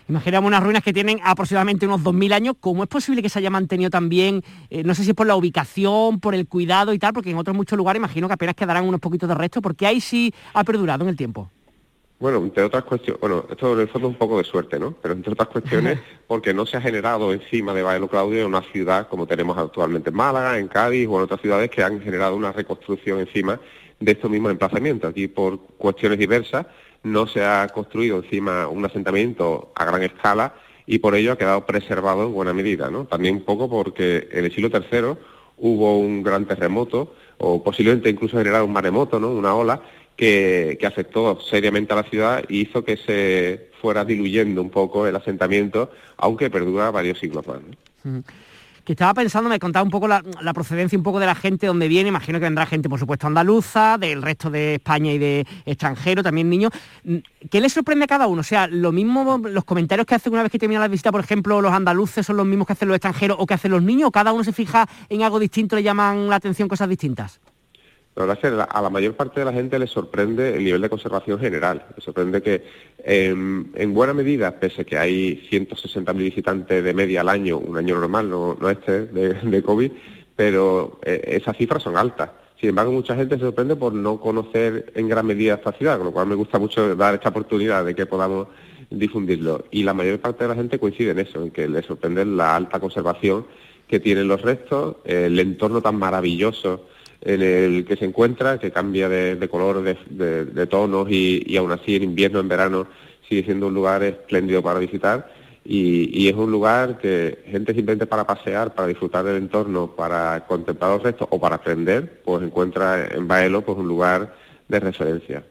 Imaginamos 0.09 0.47
unas 0.47 0.63
ruinas 0.63 0.83
que 0.83 0.93
tienen 0.93 1.19
aproximadamente 1.21 1.85
unos 1.85 2.01
2.000 2.01 2.33
años. 2.33 2.55
¿Cómo 2.61 2.83
es 2.83 2.89
posible 2.89 3.21
que 3.21 3.27
se 3.27 3.39
haya 3.39 3.49
mantenido 3.49 3.89
también, 3.89 4.41
eh, 4.69 4.83
no 4.83 4.95
sé 4.95 5.03
si 5.03 5.09
es 5.09 5.15
por 5.15 5.27
la 5.27 5.35
ubicación, 5.35 6.21
por 6.21 6.33
el 6.33 6.47
cuidado 6.47 6.93
y 6.93 6.99
tal, 6.99 7.11
porque 7.11 7.31
en 7.31 7.37
otros 7.37 7.55
muchos 7.57 7.77
lugares 7.77 7.99
imagino 7.99 8.27
que 8.27 8.33
apenas 8.35 8.55
quedarán 8.55 8.87
unos 8.87 9.01
poquitos 9.01 9.27
de 9.27 9.35
restos, 9.35 9.61
porque 9.61 9.85
ahí 9.85 9.99
sí 9.99 10.33
ha 10.53 10.63
perdurado 10.63 11.03
en 11.03 11.09
el 11.09 11.17
tiempo? 11.17 11.51
Bueno, 12.19 12.39
entre 12.39 12.63
otras 12.63 12.83
cuestiones, 12.83 13.21
bueno, 13.21 13.45
esto 13.49 13.73
en 13.73 13.81
el 13.81 13.87
fondo 13.89 14.07
es 14.07 14.13
un 14.13 14.17
poco 14.17 14.39
de 14.39 14.43
suerte, 14.43 14.79
¿no? 14.79 14.95
Pero 14.99 15.13
entre 15.13 15.33
otras 15.33 15.49
cuestiones, 15.49 15.99
porque 16.25 16.51
no 16.51 16.65
se 16.65 16.77
ha 16.77 16.81
generado 16.81 17.31
encima 17.31 17.75
de 17.75 17.83
Baelo 17.83 18.07
Claudio 18.07 18.47
una 18.47 18.63
ciudad 18.63 19.07
como 19.07 19.27
tenemos 19.27 19.55
actualmente 19.55 20.09
en 20.09 20.15
Málaga, 20.15 20.57
en 20.57 20.67
Cádiz 20.67 21.07
o 21.07 21.17
en 21.17 21.23
otras 21.23 21.41
ciudades 21.41 21.69
que 21.69 21.83
han 21.83 22.01
generado 22.01 22.35
una 22.35 22.51
reconstrucción 22.51 23.19
encima 23.19 23.59
de 23.99 24.11
estos 24.11 24.31
mismos 24.31 24.51
emplazamientos. 24.51 25.11
Aquí 25.11 25.27
por 25.27 25.59
cuestiones 25.77 26.17
diversas 26.17 26.65
no 27.03 27.27
se 27.27 27.45
ha 27.45 27.67
construido 27.67 28.17
encima 28.17 28.67
un 28.67 28.83
asentamiento 28.83 29.71
a 29.75 29.85
gran 29.85 30.01
escala 30.01 30.55
y 30.87 30.97
por 30.97 31.13
ello 31.13 31.33
ha 31.33 31.37
quedado 31.37 31.67
preservado 31.67 32.23
en 32.23 32.33
buena 32.33 32.53
medida. 32.53 32.89
¿no? 32.89 33.05
También 33.05 33.35
un 33.35 33.43
poco 33.43 33.69
porque 33.69 34.27
en 34.31 34.45
el 34.45 34.51
siglo 34.51 34.69
III 34.73 35.17
hubo 35.57 35.99
un 35.99 36.23
gran 36.23 36.45
terremoto 36.45 37.13
o 37.37 37.63
posiblemente 37.63 38.09
incluso 38.09 38.37
generado 38.37 38.65
un 38.65 38.73
maremoto, 38.73 39.19
¿no? 39.19 39.29
una 39.29 39.53
ola 39.53 39.81
que, 40.17 40.77
afectó 40.85 41.39
seriamente 41.39 41.93
a 41.93 41.97
la 41.97 42.03
ciudad 42.03 42.43
y 42.49 42.61
hizo 42.61 42.83
que 42.83 42.97
se 42.97 43.69
fuera 43.79 44.03
diluyendo 44.03 44.61
un 44.61 44.69
poco 44.69 45.07
el 45.07 45.15
asentamiento, 45.15 45.91
aunque 46.17 46.49
perdura 46.49 46.91
varios 46.91 47.19
siglos 47.19 47.45
más 47.47 47.59
que 48.87 48.93
estaba 48.93 49.13
pensando, 49.13 49.49
me 49.49 49.59
contaba 49.59 49.83
un 49.83 49.89
poco 49.89 50.07
la, 50.07 50.23
procedencia 50.53 50.97
un 50.97 51.03
poco 51.03 51.19
de 51.19 51.25
la 51.25 51.35
gente, 51.35 51.67
donde 51.67 51.89
viene, 51.89 52.07
imagino 52.07 52.39
que 52.39 52.45
vendrá 52.45 52.65
gente, 52.65 52.87
por 52.87 52.97
supuesto, 52.97 53.27
andaluza, 53.27 53.97
del 53.97 54.21
resto 54.21 54.49
de 54.49 54.75
España 54.75 55.11
y 55.11 55.17
de 55.17 55.45
extranjero, 55.65 56.23
también 56.23 56.49
niños. 56.49 56.71
¿Qué 57.51 57.59
les 57.59 57.73
sorprende 57.73 58.05
a 58.05 58.07
cada 58.07 58.27
uno? 58.27 58.39
O 58.39 58.43
sea, 58.45 58.65
lo 58.67 58.93
mismo, 58.93 59.41
los 59.43 59.65
comentarios 59.65 60.07
que 60.07 60.15
hacen 60.15 60.31
una 60.31 60.41
vez 60.41 60.53
que 60.53 60.57
termina 60.57 60.79
la 60.79 60.87
visita, 60.87 61.11
por 61.11 61.19
ejemplo, 61.19 61.59
los 61.59 61.73
andaluces 61.73 62.25
son 62.25 62.37
los 62.37 62.45
mismos 62.45 62.65
que 62.65 62.73
hacen 62.73 62.87
los 62.87 62.95
extranjeros 62.95 63.35
o 63.37 63.45
que 63.45 63.55
hacen 63.55 63.71
los 63.71 63.83
niños, 63.83 64.07
o 64.07 64.11
cada 64.11 64.31
uno 64.31 64.45
se 64.45 64.53
fija 64.53 64.87
en 65.09 65.21
algo 65.21 65.37
distinto, 65.37 65.75
le 65.75 65.83
llaman 65.83 66.29
la 66.29 66.37
atención 66.37 66.69
cosas 66.69 66.87
distintas. 66.87 67.41
La 68.17 68.25
verdad 68.25 68.39
es 68.41 68.49
que 68.49 68.65
a 68.67 68.81
la 68.81 68.89
mayor 68.89 69.13
parte 69.13 69.41
de 69.41 69.45
la 69.45 69.53
gente 69.53 69.77
le 69.77 69.85
sorprende 69.85 70.55
el 70.55 70.63
nivel 70.63 70.81
de 70.81 70.89
conservación 70.89 71.39
general. 71.39 71.85
Le 71.95 72.01
sorprende 72.01 72.41
que 72.41 72.63
em, 73.03 73.67
en 73.75 73.93
buena 73.93 74.11
medida, 74.11 74.59
pese 74.59 74.81
a 74.81 74.85
que 74.85 74.97
hay 74.97 75.47
160.000 75.51 76.15
visitantes 76.15 76.83
de 76.83 76.93
media 76.95 77.21
al 77.21 77.29
año, 77.29 77.59
un 77.59 77.77
año 77.77 77.93
normal, 77.93 78.27
no, 78.27 78.57
este 78.71 79.05
de, 79.05 79.61
COVID, 79.61 79.91
pero 80.35 80.99
eh, 81.05 81.37
esas 81.39 81.55
cifras 81.57 81.83
son 81.83 81.95
altas. 81.95 82.31
Sin 82.59 82.69
embargo, 82.69 82.91
mucha 82.91 83.15
gente 83.15 83.35
se 83.35 83.41
sorprende 83.41 83.75
por 83.75 83.93
no 83.93 84.19
conocer 84.19 84.91
en 84.95 85.07
gran 85.07 85.27
medida 85.27 85.53
esta 85.53 85.73
ciudad, 85.73 85.97
con 85.97 86.07
lo 86.07 86.11
cual 86.11 86.25
me 86.25 86.33
gusta 86.33 86.57
mucho 86.57 86.95
dar 86.95 87.13
esta 87.13 87.29
oportunidad 87.29 87.85
de 87.85 87.93
que 87.93 88.07
podamos 88.07 88.47
difundirlo. 88.89 89.65
Y 89.69 89.83
la 89.83 89.93
mayor 89.93 90.19
parte 90.19 90.43
de 90.43 90.47
la 90.47 90.55
gente 90.55 90.79
coincide 90.79 91.11
en 91.11 91.19
eso, 91.19 91.43
en 91.43 91.51
que 91.51 91.67
le 91.67 91.83
sorprende 91.83 92.25
la 92.25 92.55
alta 92.55 92.79
conservación 92.79 93.45
que 93.87 93.99
tienen 93.99 94.27
los 94.27 94.41
restos, 94.41 94.95
el 95.05 95.39
entorno 95.39 95.83
tan 95.83 95.97
maravilloso 95.97 96.87
en 97.21 97.41
el 97.41 97.85
que 97.85 97.95
se 97.95 98.05
encuentra, 98.05 98.59
que 98.59 98.71
cambia 98.71 99.09
de, 99.09 99.47
color, 99.49 99.83
de, 99.83 100.67
tonos 100.67 101.07
y, 101.09 101.55
aún 101.57 101.71
así 101.71 101.95
en 101.95 102.03
invierno, 102.03 102.39
en 102.39 102.47
verano, 102.47 102.87
sigue 103.27 103.43
siendo 103.43 103.67
un 103.67 103.73
lugar 103.73 104.03
espléndido 104.03 104.61
para 104.61 104.79
visitar 104.79 105.29
y, 105.69 106.29
es 106.29 106.35
un 106.35 106.51
lugar 106.51 106.97
que 106.97 107.43
gente 107.45 107.73
simplemente 107.73 108.05
para 108.05 108.25
pasear, 108.25 108.73
para 108.73 108.87
disfrutar 108.87 109.25
del 109.25 109.37
entorno, 109.37 109.87
para 109.95 110.45
contemplar 110.47 110.91
los 110.91 111.03
restos 111.03 111.27
o 111.29 111.39
para 111.39 111.55
aprender, 111.55 112.21
pues 112.23 112.41
encuentra 112.41 113.05
en 113.05 113.27
Baelo 113.27 113.61
pues 113.63 113.77
un 113.77 113.87
lugar 113.87 114.33
de 114.67 114.79
referencia. 114.79 115.43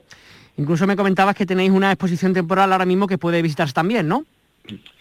Incluso 0.57 0.87
me 0.87 0.97
comentabas 0.97 1.35
que 1.35 1.45
tenéis 1.45 1.71
una 1.71 1.93
exposición 1.93 2.33
temporal 2.33 2.73
ahora 2.73 2.87
mismo 2.87 3.07
que 3.07 3.19
puede 3.19 3.43
visitarse 3.43 3.75
también, 3.75 4.09
¿no? 4.09 4.25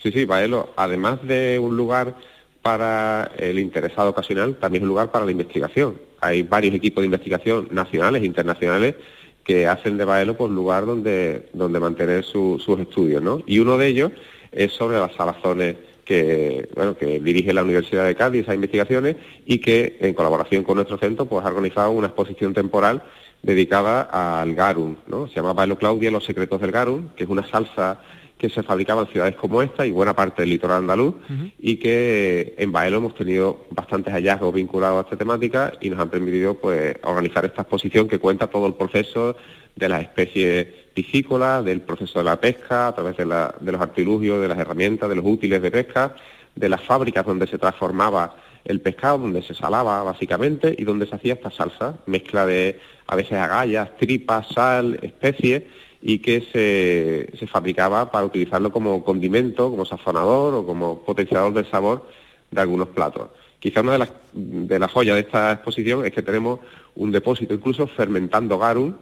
Sí, 0.04 0.12
sí, 0.12 0.26
Baelo, 0.26 0.74
además 0.76 1.20
de 1.24 1.60
un 1.60 1.78
lugar 1.78 2.16
para 2.62 3.32
el 3.38 3.58
interesado 3.60 4.10
ocasional, 4.10 4.58
también 4.58 4.82
es 4.82 4.86
un 4.86 4.90
lugar 4.90 5.12
para 5.12 5.24
la 5.24 5.32
investigación. 5.32 5.96
Hay 6.26 6.44
varios 6.44 6.74
equipos 6.74 7.02
de 7.02 7.06
investigación 7.06 7.68
nacionales 7.72 8.24
e 8.24 8.26
internacionales 8.26 8.96
que 9.44 9.68
hacen 9.68 9.98
de 9.98 10.06
Baelo 10.06 10.36
pues, 10.36 10.52
lugar 10.52 10.86
donde, 10.86 11.50
donde 11.54 11.80
mantener 11.80 12.24
sus 12.24 12.68
estudios. 12.80 13.22
¿no? 13.22 13.44
Y 13.46 13.60
uno 13.60 13.78
de 13.78 13.88
ellos 13.88 14.12
es 14.52 14.74
sobre 14.74 14.98
las 14.98 15.14
salazones 15.14 15.76
que, 16.04 16.68
bueno, 16.76 16.98
que 16.98 17.20
dirige 17.20 17.54
la 17.54 17.64
Universidad 17.64 18.06
de 18.06 18.16
Cádiz, 18.16 18.44
esas 18.44 18.56
investigaciones, 18.56 19.16
y 19.46 19.60
que 19.60 19.98
en 20.00 20.14
colaboración 20.14 20.64
con 20.64 20.76
nuestro 20.76 20.98
centro 20.98 21.26
pues, 21.26 21.46
ha 21.46 21.50
organizado 21.50 21.92
una 21.92 22.08
exposición 22.08 22.54
temporal 22.54 23.04
dedicada 23.44 24.02
al 24.02 24.56
garum. 24.56 24.96
¿no? 25.08 25.28
Se 25.28 25.36
llama 25.36 25.54
Baelo 25.54 25.78
Claudia, 25.78 26.10
Los 26.10 26.26
secretos 26.26 26.60
del 26.62 26.72
garum, 26.72 27.10
que 27.16 27.24
es 27.26 27.30
una 27.30 27.48
salsa 27.48 28.02
que 28.38 28.50
se 28.50 28.64
fabricaban 28.64 29.06
en 29.06 29.12
ciudades 29.12 29.36
como 29.36 29.62
esta 29.62 29.86
y 29.86 29.92
buena 29.92 30.14
parte 30.14 30.42
del 30.42 30.50
litoral 30.50 30.80
andaluz 30.80 31.16
y 31.58 31.78
que 31.78 32.54
en 32.58 32.72
Baelo 32.72 32.98
hemos 32.98 33.16
tenido 33.16 33.66
bastantes 33.72 34.14
hallazgos 34.14 34.54
vinculados 34.54 34.98
a 34.98 35.02
esta 35.06 35.18
temática 35.18 35.74
y 35.80 35.90
nos 35.90 36.00
han 36.00 36.10
permitido 36.10 36.56
pues 36.56 36.96
organizar 37.04 37.46
esta 37.46 37.62
exposición 37.62 38.08
que 38.08 38.20
cuenta 38.20 38.48
todo 38.48 38.68
el 38.68 38.74
proceso 38.74 39.38
de 39.76 39.90
las 39.90 40.02
especies 40.02 40.68
piscícolas, 40.94 41.64
del 41.64 41.82
proceso 41.82 42.20
de 42.20 42.26
la 42.26 42.40
pesca, 42.40 42.88
a 42.88 42.96
través 42.96 43.16
de, 43.18 43.26
de 43.26 43.72
los 43.72 43.82
artilugios, 43.82 44.42
de 44.42 44.48
las 44.48 44.58
herramientas, 44.58 45.10
de 45.10 45.16
los 45.16 45.26
útiles 45.26 45.62
de 45.62 45.72
pesca, 45.72 46.16
de 46.56 46.70
las 46.70 46.82
fábricas 46.82 47.26
donde 47.26 47.48
se 47.48 47.58
transformaba 47.58 48.36
el 48.66 48.82
pescado, 48.82 49.20
donde 49.20 49.44
se 49.44 49.54
salaba 49.54 50.04
básicamente 50.04 50.76
y 50.78 50.84
donde 50.84 51.06
se 51.06 51.16
hacía 51.16 51.36
esta 51.36 51.52
salsa, 51.52 51.98
mezcla 52.06 52.46
de 52.46 52.80
a 53.08 53.16
veces 53.16 53.34
agallas, 53.34 53.96
tripas, 53.98 54.48
sal, 54.50 55.00
especies 55.02 55.64
y 56.02 56.20
que 56.20 56.42
se, 56.52 57.48
fabricaba 57.48 58.12
para 58.12 58.26
utilizarlo 58.26 58.72
como 58.72 59.04
condimento, 59.04 59.70
como 59.70 59.86
sazonador 59.86 60.54
o 60.54 60.66
como 60.66 61.00
potenciador 61.00 61.54
del 61.54 61.70
sabor 61.70 62.08
de 62.52 62.62
algunos 62.62 62.90
platos. 62.90 63.30
Quizá 63.60 63.82
una 63.82 63.94
de 63.94 64.00
las, 64.00 64.12
de 64.34 64.80
las 64.80 64.92
joyas 64.92 65.16
de 65.16 65.22
esta 65.22 65.54
exposición 65.54 66.06
es 66.06 66.12
que 66.12 66.22
tenemos 66.22 66.60
un 66.96 67.12
depósito 67.12 67.54
incluso 67.54 67.88
fermentando 67.88 68.58
garum 68.58 68.96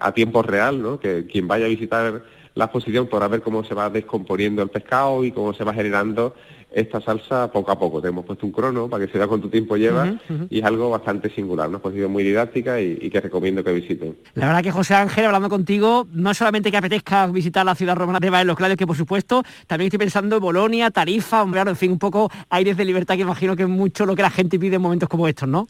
a 0.00 0.12
tiempo 0.12 0.42
real, 0.42 0.80
¿no? 0.80 0.98
que 0.98 1.26
quien 1.26 1.46
vaya 1.46 1.66
a 1.66 1.68
visitar 1.68 2.22
la 2.56 2.64
exposición 2.64 3.06
podrá 3.06 3.28
ver 3.28 3.42
cómo 3.42 3.62
se 3.64 3.74
va 3.74 3.90
descomponiendo 3.90 4.62
el 4.62 4.70
pescado 4.70 5.22
y 5.24 5.30
cómo 5.30 5.52
se 5.52 5.62
va 5.62 5.74
generando 5.74 6.34
esta 6.72 7.02
salsa 7.02 7.52
poco 7.52 7.70
a 7.70 7.78
poco. 7.78 8.00
Te 8.00 8.08
hemos 8.08 8.24
puesto 8.24 8.46
un 8.46 8.52
crono 8.52 8.88
para 8.88 9.04
que 9.04 9.12
se 9.12 9.18
vea 9.18 9.26
cuánto 9.26 9.50
tiempo 9.50 9.76
lleva 9.76 10.14
y 10.48 10.58
es 10.58 10.64
algo 10.64 10.88
bastante 10.88 11.28
singular, 11.30 11.68
¿no? 11.68 11.80
Pues 11.80 11.94
sido 11.94 12.08
muy 12.08 12.24
didáctica 12.24 12.80
y, 12.80 13.10
que 13.10 13.20
recomiendo 13.20 13.62
que 13.62 13.72
visiten. 13.72 14.16
La 14.34 14.46
verdad 14.46 14.62
que 14.62 14.72
José 14.72 14.94
Ángel, 14.94 15.26
hablando 15.26 15.50
contigo, 15.50 16.06
no 16.12 16.32
solamente 16.32 16.70
que 16.70 16.78
apetezca 16.78 17.26
visitar 17.26 17.64
la 17.64 17.74
ciudad 17.74 17.94
romana 17.94 18.20
de 18.20 18.44
Los 18.44 18.56
Claudios, 18.56 18.78
que 18.78 18.86
por 18.86 18.96
supuesto, 18.96 19.42
también 19.66 19.88
estoy 19.88 19.98
pensando 19.98 20.36
en 20.36 20.42
Bolonia, 20.42 20.90
Tarifa, 20.90 21.42
hombre, 21.42 21.60
en 21.60 21.76
fin, 21.76 21.92
un 21.92 21.98
poco 21.98 22.30
aires 22.48 22.76
de 22.78 22.86
libertad 22.86 23.16
que 23.16 23.22
imagino 23.22 23.54
que 23.54 23.64
es 23.64 23.68
mucho 23.68 24.06
lo 24.06 24.16
que 24.16 24.22
la 24.22 24.30
gente 24.30 24.58
pide 24.58 24.76
en 24.76 24.82
momentos 24.82 25.10
como 25.10 25.28
estos, 25.28 25.48
¿no? 25.48 25.68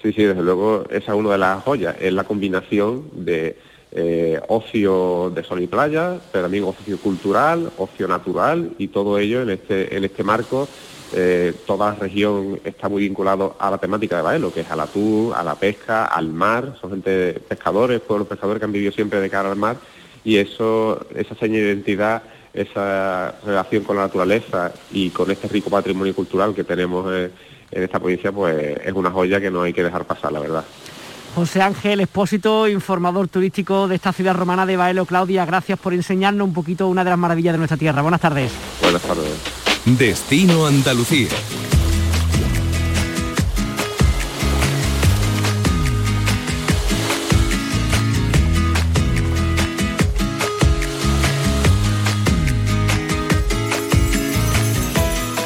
Sí, 0.00 0.12
sí, 0.12 0.22
desde 0.22 0.42
luego 0.42 0.84
esa 0.90 1.12
es 1.12 1.18
una 1.18 1.32
de 1.32 1.38
las 1.38 1.64
joyas, 1.64 1.96
es 2.00 2.12
la 2.12 2.24
combinación 2.24 3.24
de 3.24 3.56
eh, 3.94 4.40
ocio 4.48 5.30
de 5.34 5.44
sol 5.44 5.62
y 5.62 5.66
playa, 5.66 6.18
pero 6.32 6.44
también 6.44 6.64
ocio 6.64 6.98
cultural, 6.98 7.70
ocio 7.78 8.08
natural 8.08 8.72
y 8.76 8.88
todo 8.88 9.18
ello 9.18 9.42
en 9.42 9.50
este, 9.50 9.96
en 9.96 10.04
este 10.04 10.24
marco. 10.24 10.68
Eh, 11.12 11.54
toda 11.64 11.90
la 11.90 11.96
región 11.96 12.60
está 12.64 12.88
muy 12.88 13.02
vinculado 13.02 13.54
a 13.60 13.70
la 13.70 13.78
temática 13.78 14.16
de 14.16 14.22
Baelo, 14.22 14.52
que 14.52 14.62
es 14.62 14.70
al 14.70 14.80
atún, 14.80 15.32
a 15.34 15.44
la 15.44 15.54
pesca, 15.54 16.06
al 16.06 16.28
mar, 16.28 16.74
son 16.80 16.90
gente 16.90 17.40
pescadores, 17.48 18.00
pueblos 18.00 18.26
pescadores 18.26 18.58
que 18.58 18.64
han 18.64 18.72
vivido 18.72 18.90
siempre 18.90 19.20
de 19.20 19.30
cara 19.30 19.50
al 19.50 19.56
mar 19.56 19.76
y 20.24 20.38
eso, 20.38 21.06
esa 21.14 21.34
seña 21.36 21.58
de 21.58 21.66
identidad, 21.66 22.22
esa 22.52 23.34
relación 23.44 23.84
con 23.84 23.96
la 23.96 24.02
naturaleza 24.02 24.72
y 24.90 25.10
con 25.10 25.30
este 25.30 25.46
rico 25.48 25.70
patrimonio 25.70 26.14
cultural 26.14 26.54
que 26.54 26.64
tenemos 26.64 27.06
eh, 27.12 27.30
en 27.70 27.82
esta 27.82 27.98
provincia, 27.98 28.32
pues 28.32 28.78
es 28.84 28.92
una 28.92 29.10
joya 29.10 29.40
que 29.40 29.50
no 29.50 29.62
hay 29.62 29.72
que 29.72 29.84
dejar 29.84 30.04
pasar, 30.04 30.32
la 30.32 30.40
verdad. 30.40 30.64
José 31.34 31.62
Ángel 31.62 32.00
Expósito, 32.00 32.68
informador 32.68 33.26
turístico 33.26 33.88
de 33.88 33.96
esta 33.96 34.12
ciudad 34.12 34.34
romana 34.34 34.64
de 34.66 34.76
Baelo. 34.76 35.04
Claudia, 35.04 35.44
gracias 35.44 35.76
por 35.80 35.92
enseñarnos 35.92 36.46
un 36.46 36.54
poquito 36.54 36.86
una 36.86 37.02
de 37.02 37.10
las 37.10 37.18
maravillas 37.18 37.54
de 37.54 37.58
nuestra 37.58 37.76
tierra. 37.76 38.02
Buenas 38.02 38.20
tardes. 38.20 38.52
Buenas 38.80 39.02
tardes. 39.02 39.32
Destino 39.84 40.64
Andalucía. 40.64 41.28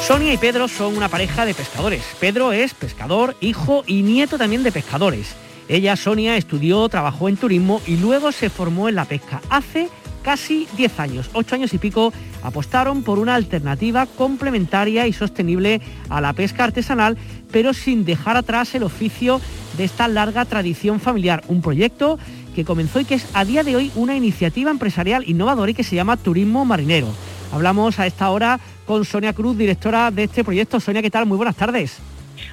Sonia 0.05 0.33
y 0.33 0.37
Pedro 0.37 0.67
son 0.67 0.97
una 0.97 1.09
pareja 1.09 1.45
de 1.45 1.55
pescadores. 1.55 2.03
Pedro 2.19 2.51
es 2.51 2.75
pescador, 2.75 3.35
hijo 3.41 3.83
y 3.87 4.03
nieto 4.03 4.37
también 4.37 4.61
de 4.61 4.71
pescadores. 4.71 5.35
Ella, 5.69 5.95
Sonia, 5.95 6.35
estudió, 6.35 6.89
trabajó 6.89 7.29
en 7.29 7.37
turismo 7.37 7.79
y 7.85 7.97
luego 7.97 8.31
se 8.31 8.49
formó 8.49 8.89
en 8.89 8.95
la 8.95 9.05
pesca. 9.05 9.39
Hace 9.51 9.87
casi 10.23 10.67
10 10.75 10.99
años, 10.99 11.29
8 11.33 11.55
años 11.55 11.73
y 11.75 11.77
pico, 11.77 12.11
apostaron 12.41 13.03
por 13.03 13.19
una 13.19 13.35
alternativa 13.35 14.07
complementaria 14.07 15.05
y 15.05 15.13
sostenible 15.13 15.79
a 16.09 16.21
la 16.21 16.33
pesca 16.33 16.63
artesanal, 16.63 17.19
pero 17.51 17.75
sin 17.75 18.03
dejar 18.03 18.35
atrás 18.35 18.73
el 18.73 18.81
oficio 18.81 19.39
de 19.77 19.83
esta 19.83 20.07
larga 20.07 20.43
tradición 20.45 20.99
familiar. 20.99 21.43
Un 21.47 21.61
proyecto 21.61 22.17
que 22.55 22.65
comenzó 22.65 22.99
y 22.99 23.05
que 23.05 23.15
es 23.15 23.27
a 23.33 23.45
día 23.45 23.63
de 23.63 23.75
hoy 23.75 23.91
una 23.93 24.15
iniciativa 24.15 24.71
empresarial 24.71 25.23
innovadora 25.29 25.69
y 25.69 25.75
que 25.75 25.83
se 25.83 25.95
llama 25.95 26.17
Turismo 26.17 26.65
Marinero. 26.65 27.09
Hablamos 27.53 27.99
a 27.99 28.07
esta 28.07 28.31
hora 28.31 28.59
con 28.87 29.05
Sonia 29.05 29.33
Cruz, 29.33 29.55
directora 29.55 30.09
de 30.09 30.23
este 30.23 30.43
proyecto. 30.43 30.79
Sonia, 30.79 31.03
¿qué 31.03 31.11
tal? 31.11 31.27
Muy 31.27 31.37
buenas 31.37 31.55
tardes. 31.55 31.99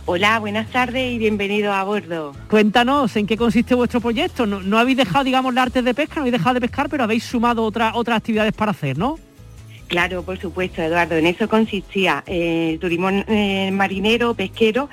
Hola, 0.05 0.39
buenas 0.39 0.71
tardes 0.71 1.13
y 1.13 1.19
bienvenido 1.19 1.73
a 1.73 1.85
bordo. 1.85 2.35
Cuéntanos 2.49 3.17
en 3.17 3.27
qué 3.27 3.37
consiste 3.37 3.75
vuestro 3.75 4.01
proyecto. 4.01 4.47
No, 4.47 4.79
habéis 4.79 4.97
dejado, 4.97 5.25
digamos, 5.25 5.55
la 5.55 5.63
arte 5.63 5.83
de 5.83 5.95
pesca, 5.95 6.17
no 6.17 6.23
habéis 6.23 6.33
dejado 6.33 6.55
de 6.55 6.61
pescar, 6.61 6.89
pero 6.89 7.05
habéis 7.05 7.25
sumado 7.25 7.63
otra, 7.63 7.93
otras 7.95 8.19
actividades 8.19 8.53
para 8.53 8.71
hacer, 8.71 8.99
¿no? 8.99 9.19
Claro, 9.89 10.23
por 10.23 10.39
supuesto, 10.39 10.83
Eduardo. 10.83 11.17
En 11.17 11.27
eso 11.27 11.49
consistía 11.49 12.25
eh, 12.27 12.71
el 12.73 12.79
turismo 12.79 13.09
eh, 13.11 13.71
marinero, 13.73 14.35
pesquero, 14.35 14.89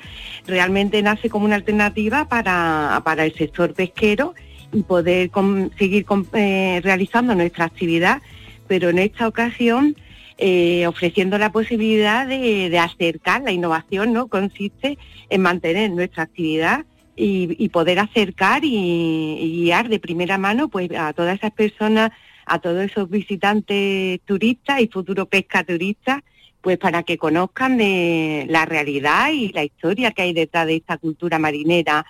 realmente 0.46 1.02
nace 1.02 1.28
como 1.28 1.46
una 1.46 1.56
alternativa 1.56 2.28
para, 2.28 3.02
para 3.04 3.24
el 3.24 3.34
sector 3.34 3.74
pesquero 3.74 4.34
y 4.72 4.82
poder 4.82 5.30
seguir 5.78 6.06
eh, 6.32 6.80
realizando 6.82 7.34
nuestra 7.34 7.64
actividad 7.64 8.22
pero 8.66 8.90
en 8.90 8.98
esta 8.98 9.28
ocasión 9.28 9.96
eh, 10.36 10.86
ofreciendo 10.86 11.38
la 11.38 11.52
posibilidad 11.52 12.26
de, 12.26 12.76
acercar 12.78 13.42
la 13.42 13.52
innovación, 13.52 14.12
¿no? 14.12 14.26
Consiste 14.26 14.98
en 15.30 15.40
mantener 15.40 15.90
nuestra 15.92 16.24
actividad 16.24 16.84
y, 17.16 17.68
poder 17.68 18.00
acercar 18.00 18.64
y, 18.64 19.60
guiar 19.62 19.88
de 19.88 20.00
primera 20.00 20.36
mano 20.36 20.68
pues 20.68 20.90
a 20.90 21.12
todas 21.12 21.36
esas 21.38 21.52
personas, 21.52 22.10
a 22.46 22.58
todos 22.58 22.82
esos 22.84 23.08
visitantes 23.08 24.20
turistas 24.24 24.80
y 24.80 24.88
futuros 24.88 25.28
pescaturistas, 25.28 26.22
pues 26.60 26.78
para 26.78 27.04
que 27.04 27.16
conozcan 27.16 27.76
de 27.76 28.46
la 28.48 28.64
realidad 28.64 29.30
y 29.32 29.52
la 29.52 29.62
historia 29.62 30.10
que 30.10 30.22
hay 30.22 30.32
detrás 30.32 30.66
de 30.66 30.76
esta 30.76 30.96
cultura 30.96 31.38
marinera 31.38 32.04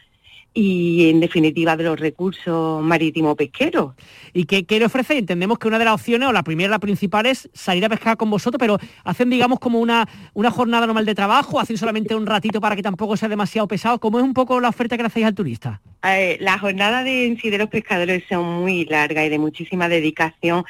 y 0.57 1.11
en 1.11 1.19
definitiva 1.19 1.77
de 1.77 1.83
los 1.83 1.99
recursos 1.99 2.81
marítimo 2.81 3.35
pesqueros. 3.35 3.95
¿Y 4.33 4.45
qué, 4.45 4.64
qué 4.64 4.79
le 4.79 4.87
ofrece? 4.87 5.19
Entendemos 5.19 5.59
que 5.59 5.67
una 5.67 5.81
de 5.81 5.85
las 5.85 5.95
opciones, 5.95 6.29
o 6.29 6.33
la 6.33 6.45
primera, 6.45 6.71
la 6.71 6.79
principal, 6.79 7.27
es 7.27 7.51
salir 7.53 7.85
a 7.85 7.88
pescar 7.88 8.17
con 8.17 8.31
vosotros, 8.31 8.59
pero 8.61 8.79
hacen, 9.03 9.31
digamos, 9.31 9.59
como 9.59 9.81
una, 9.81 10.09
una 10.33 10.53
jornada 10.53 10.87
normal 10.87 11.07
de 11.07 11.14
trabajo, 11.17 11.59
hacen 11.59 11.77
solamente 11.77 12.14
un 12.14 12.25
ratito 12.25 12.61
para 12.61 12.77
que 12.77 12.83
tampoco 12.83 13.17
sea 13.17 13.29
demasiado 13.29 13.67
pesado. 13.67 13.99
¿Cómo 13.99 14.19
es 14.19 14.25
un 14.25 14.33
poco 14.33 14.61
la 14.61 14.69
oferta 14.69 14.97
que 14.97 15.03
le 15.03 15.09
hacéis 15.09 15.27
al 15.27 15.35
turista? 15.35 15.81
Eh, 16.05 16.37
la 16.40 16.59
jornada 16.59 17.03
de 17.03 17.27
en 17.27 17.40
sí 17.40 17.51
de 17.51 17.59
los 17.59 17.69
pescadores 17.69 18.23
son 18.29 18.61
muy 18.61 18.85
larga 18.85 19.25
y 19.25 19.31
de 19.31 19.38
muchísima 19.38 19.88
dedicación. 19.88 20.64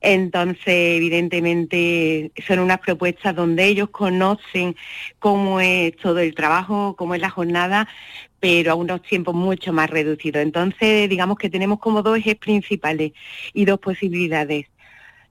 Entonces, 0.00 0.66
evidentemente, 0.66 2.32
son 2.46 2.58
unas 2.58 2.80
propuestas 2.80 3.34
donde 3.34 3.64
ellos 3.64 3.88
conocen 3.90 4.76
cómo 5.20 5.60
es 5.60 5.96
todo 5.96 6.18
el 6.18 6.34
trabajo, 6.34 6.96
cómo 6.98 7.14
es 7.14 7.20
la 7.20 7.30
jornada, 7.30 7.88
pero 8.42 8.72
a 8.72 8.74
unos 8.74 9.02
tiempos 9.02 9.36
mucho 9.36 9.72
más 9.72 9.88
reducidos. 9.88 10.42
Entonces, 10.42 11.08
digamos 11.08 11.38
que 11.38 11.48
tenemos 11.48 11.78
como 11.78 12.02
dos 12.02 12.18
ejes 12.18 12.34
principales 12.34 13.12
y 13.54 13.64
dos 13.66 13.78
posibilidades. 13.78 14.66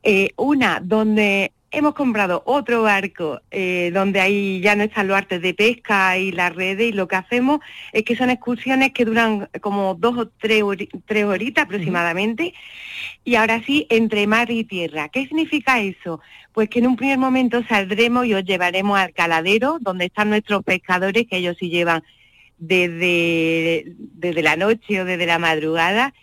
Eh, 0.02 0.30
una, 0.38 0.80
donde 0.82 1.52
hemos 1.72 1.94
comprado 1.94 2.42
otro 2.46 2.84
barco 2.84 3.42
eh, 3.52 3.92
donde 3.94 4.22
ahí 4.22 4.62
ya 4.62 4.78
no 4.78 4.84
están 4.84 5.10
los 5.10 5.18
artes 5.18 5.42
de 5.42 5.54
pesca 5.54 6.18
y 6.18 6.32
las 6.32 6.56
redes 6.56 6.88
y 6.88 6.94
lo 6.94 7.10
que 7.10 7.18
hacemos 7.18 7.60
es 7.92 8.04
que 8.04 8.16
son 8.16 8.30
excursiones 8.30 8.94
que 8.94 9.04
duran 9.04 9.50
como 9.60 9.94
dos 9.96 10.18
o 10.18 10.28
tres, 10.30 10.64
tres 11.06 11.26
horitas 11.26 11.66
aproximadamente 11.66 12.54
y 13.26 13.36
ahora 13.36 13.62
sí 13.66 13.88
entre 13.90 14.26
mar 14.26 14.50
y 14.52 14.64
tierra. 14.64 15.10
¿Qué 15.10 15.28
significa 15.28 15.82
eso? 15.82 16.22
Pues 16.54 16.70
que 16.70 16.80
en 16.80 16.88
un 16.88 16.96
primer 16.96 17.18
momento 17.18 17.62
saldremos 17.68 18.26
y 18.26 18.36
os 18.36 18.46
llevaremos 18.46 18.98
al 18.98 19.12
caladero 19.12 19.80
donde 19.82 20.06
están 20.06 20.30
nuestros 20.30 20.64
pescadores 20.64 21.28
que 21.28 21.36
ellos 21.36 21.58
sí 21.60 21.70
llevan 21.70 22.04
desde, 22.62 23.86
desde 23.98 24.42
la 24.44 24.56
noche 24.56 25.02
o 25.02 25.06
desde 25.06 25.26
la 25.26 25.40
madrugada 25.40 26.14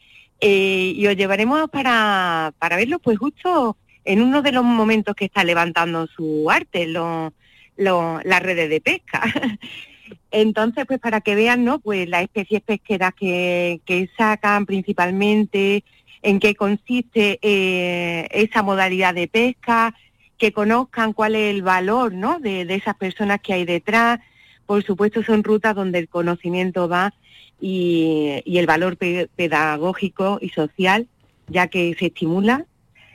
eh, 0.40 0.92
y 0.94 1.06
os 1.06 1.16
llevaremos 1.16 1.68
para, 1.68 2.54
para 2.58 2.76
verlo 2.76 3.00
pues 3.00 3.18
justo 3.18 3.76
en 4.04 4.22
uno 4.22 4.40
de 4.40 4.52
los 4.52 4.64
momentos 4.64 5.14
que 5.16 5.26
está 5.26 5.44
levantando 5.44 6.06
su 6.06 6.48
arte, 6.50 6.86
lo, 6.86 7.32
las 7.76 8.42
redes 8.42 8.70
de 8.70 8.80
pesca. 8.80 9.22
Entonces, 10.30 10.86
pues 10.86 11.00
para 11.00 11.20
que 11.20 11.34
vean, 11.34 11.64
¿no? 11.64 11.80
Pues 11.80 12.08
las 12.08 12.22
especies 12.22 12.62
pesqueras 12.62 13.12
que, 13.14 13.80
que 13.84 14.08
sacan 14.16 14.64
principalmente, 14.64 15.84
en 16.22 16.40
qué 16.40 16.54
consiste 16.54 17.38
eh, 17.42 18.28
esa 18.30 18.62
modalidad 18.62 19.14
de 19.14 19.28
pesca, 19.28 19.94
que 20.38 20.52
conozcan 20.52 21.12
cuál 21.12 21.34
es 21.34 21.54
el 21.54 21.62
valor, 21.62 22.14
¿no? 22.14 22.38
De, 22.38 22.64
de 22.64 22.74
esas 22.76 22.94
personas 22.94 23.40
que 23.40 23.52
hay 23.52 23.64
detrás, 23.66 24.20
por 24.68 24.84
supuesto 24.84 25.22
son 25.22 25.44
rutas 25.44 25.74
donde 25.74 25.98
el 25.98 26.08
conocimiento 26.10 26.90
va 26.90 27.14
y, 27.58 28.42
el 28.44 28.66
valor 28.66 28.98
pedagógico 28.98 30.38
y 30.42 30.50
social, 30.50 31.06
ya 31.48 31.68
que 31.68 31.96
se 31.98 32.08
estimula 32.08 32.66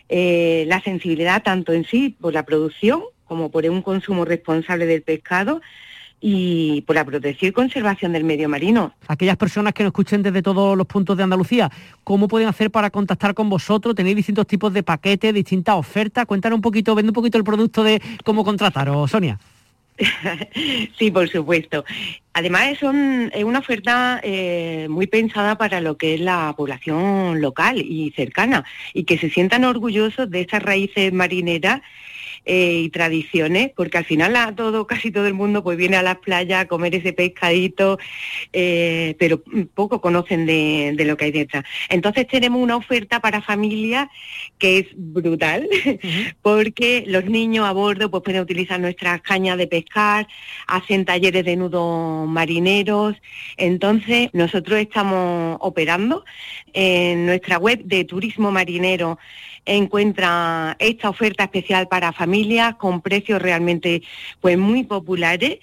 eh, 0.10 0.66
la 0.68 0.82
sensibilidad 0.82 1.44
tanto 1.44 1.72
en 1.72 1.86
sí 1.86 2.16
por 2.20 2.34
la 2.34 2.42
producción 2.42 3.04
como 3.26 3.52
por 3.52 3.66
un 3.66 3.84
consumo 3.84 4.26
responsable 4.26 4.88
del 4.88 5.04
pescado 5.04 5.62
y 6.20 6.82
por 6.88 6.96
la 6.96 7.06
protección 7.06 7.50
y 7.50 7.52
conservación 7.52 8.14
del 8.14 8.24
medio 8.24 8.50
marino. 8.50 8.96
Aquellas 9.08 9.38
personas 9.38 9.76
que 9.76 9.84
nos 9.84 9.92
escuchen 9.92 10.24
desde 10.24 10.42
todos 10.42 10.76
los 10.76 10.88
puntos 10.88 11.16
de 11.18 11.22
Andalucía, 11.22 11.70
¿cómo 12.04 12.28
pueden 12.28 12.48
hacer 12.48 12.72
para 12.72 12.90
contactar 12.90 13.36
con 13.36 13.48
vosotros? 13.48 13.94
¿Tenéis 13.94 14.16
distintos 14.16 14.48
tipos 14.48 14.74
de 14.74 14.82
paquetes, 14.82 15.32
distintas 15.32 15.76
ofertas? 15.76 16.26
Cuéntanos 16.26 16.58
un 16.58 16.64
poquito, 16.64 16.96
vende 16.96 17.12
un 17.12 17.16
poquito 17.16 17.38
el 17.38 17.44
producto 17.44 17.84
de 17.84 18.02
cómo 18.24 18.44
contrataros, 18.44 19.12
Sonia. 19.12 19.38
sí, 20.98 21.12
por 21.12 21.30
supuesto. 21.30 21.86
Además 22.34 22.70
es, 22.72 22.82
una 22.82 23.60
oferta 23.60 24.20
eh, 24.24 24.88
muy 24.90 25.08
pensada 25.08 25.58
para 25.58 25.82
lo 25.82 25.98
que 25.98 26.16
es 26.16 26.20
la 26.20 26.54
población 26.58 27.42
local 27.42 27.80
y 27.80 28.12
cercana 28.16 28.66
y 28.94 29.04
que 29.04 29.18
se 29.18 29.30
sientan 29.30 29.66
orgullosos 29.66 30.30
de 30.30 30.42
esas 30.42 30.64
raíces 30.64 31.14
marineras 31.14 31.82
eh, 32.46 32.82
y 32.84 32.90
tradiciones, 32.90 33.72
porque 33.74 33.98
al 33.98 34.04
final 34.04 34.36
a 34.36 34.54
todo, 34.54 34.86
casi 34.86 35.12
todo 35.12 35.28
el 35.28 35.34
mundo 35.34 35.64
pues 35.64 35.78
viene 35.78 35.96
a 35.96 36.04
las 36.04 36.18
playas 36.18 36.64
a 36.64 36.68
comer 36.68 36.94
ese 36.94 37.14
pescadito, 37.14 37.98
eh, 38.52 39.16
pero 39.18 39.42
poco 39.74 40.02
conocen 40.02 40.46
de, 40.46 40.94
lo 41.06 41.16
que 41.16 41.26
hay 41.26 41.32
detrás. 41.32 41.64
Entonces 41.88 42.28
tenemos 42.28 42.62
una 42.62 42.76
oferta 42.76 43.22
para 43.22 43.42
familias 43.42 44.10
que 44.58 44.80
es 44.80 44.88
brutal, 44.94 45.70
porque 46.42 47.06
los 47.08 47.24
niños 47.26 47.66
a 47.66 47.72
bordo 47.72 48.12
pues 48.12 48.24
pueden 48.24 48.42
utilizar 48.42 48.78
nuestras 48.78 49.22
cañas 49.22 49.58
de 49.58 49.68
pescar, 49.68 50.28
hacen 50.68 51.06
talleres 51.06 51.46
de 51.46 51.56
nudos 51.56 52.28
marineros, 52.28 53.16
entonces 53.56 54.30
nosotros 54.34 54.80
estamos 54.80 55.58
operando 55.62 56.26
en 56.74 57.26
nuestra 57.26 57.58
web 57.58 57.84
de 57.86 58.04
turismo 58.04 58.52
marinero 58.52 59.18
encuentra 59.66 60.76
esta 60.80 61.10
oferta 61.10 61.44
especial 61.44 61.88
para 61.88 62.12
familias 62.12 62.76
con 62.76 63.02
precios 63.02 63.42
realmente 63.42 64.04
pues 64.42 64.58
muy 64.58 64.84
populares 64.84 65.60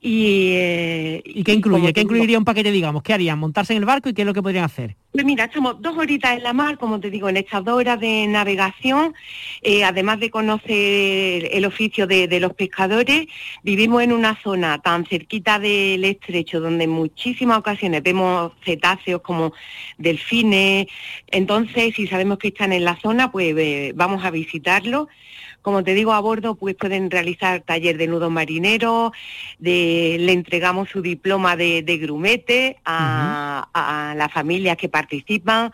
Y, 0.00 0.52
eh, 0.52 1.22
¿Y 1.24 1.42
qué 1.42 1.54
incluye? 1.54 1.92
¿Qué 1.92 2.02
incluiría 2.02 2.38
un 2.38 2.44
paquete, 2.44 2.70
digamos? 2.70 3.02
¿Qué 3.02 3.14
harían? 3.14 3.38
¿Montarse 3.38 3.72
en 3.72 3.78
el 3.78 3.84
barco 3.84 4.08
y 4.08 4.14
qué 4.14 4.22
es 4.22 4.26
lo 4.26 4.34
que 4.34 4.42
podrían 4.42 4.64
hacer? 4.64 4.94
Pues 5.10 5.24
mira, 5.24 5.46
estamos 5.46 5.82
dos 5.82 5.98
horitas 5.98 6.36
en 6.36 6.44
la 6.44 6.52
mar, 6.52 6.78
como 6.78 7.00
te 7.00 7.10
digo, 7.10 7.28
en 7.28 7.38
estas 7.38 7.64
dos 7.64 7.74
horas 7.74 7.98
de 7.98 8.28
navegación, 8.28 9.14
eh, 9.62 9.82
además 9.82 10.20
de 10.20 10.30
conocer 10.30 11.48
el 11.50 11.64
oficio 11.64 12.06
de, 12.06 12.28
de, 12.28 12.38
los 12.38 12.54
pescadores, 12.54 13.26
vivimos 13.64 14.02
en 14.02 14.12
una 14.12 14.40
zona 14.40 14.78
tan 14.78 15.04
cerquita 15.04 15.58
del 15.58 16.04
estrecho, 16.04 16.60
donde 16.60 16.84
en 16.84 16.90
muchísimas 16.90 17.58
ocasiones 17.58 18.02
vemos 18.02 18.52
cetáceos 18.64 19.22
como 19.22 19.52
delfines, 19.96 20.86
entonces 21.26 21.94
si 21.96 22.06
sabemos 22.06 22.38
que 22.38 22.48
están 22.48 22.72
en 22.72 22.84
la 22.84 22.96
zona, 23.00 23.32
pues 23.32 23.56
eh, 23.56 23.92
vamos 23.96 24.24
a 24.24 24.30
visitarlos 24.30 25.08
como 25.68 25.84
te 25.84 25.92
digo, 25.92 26.12
a 26.12 26.20
bordo 26.20 26.54
pues 26.54 26.74
pueden 26.76 27.10
realizar 27.10 27.60
taller 27.60 27.98
de 27.98 28.06
nudos 28.06 28.30
marineros, 28.30 29.12
de, 29.58 29.87
le 30.18 30.32
entregamos 30.32 30.88
su 30.88 31.02
diploma 31.02 31.56
de, 31.56 31.82
de 31.82 31.98
grumete 31.98 32.78
a, 32.84 33.68
a, 33.72 34.14
las 34.14 34.32
familias 34.32 34.76
que 34.76 34.88
participan. 34.88 35.72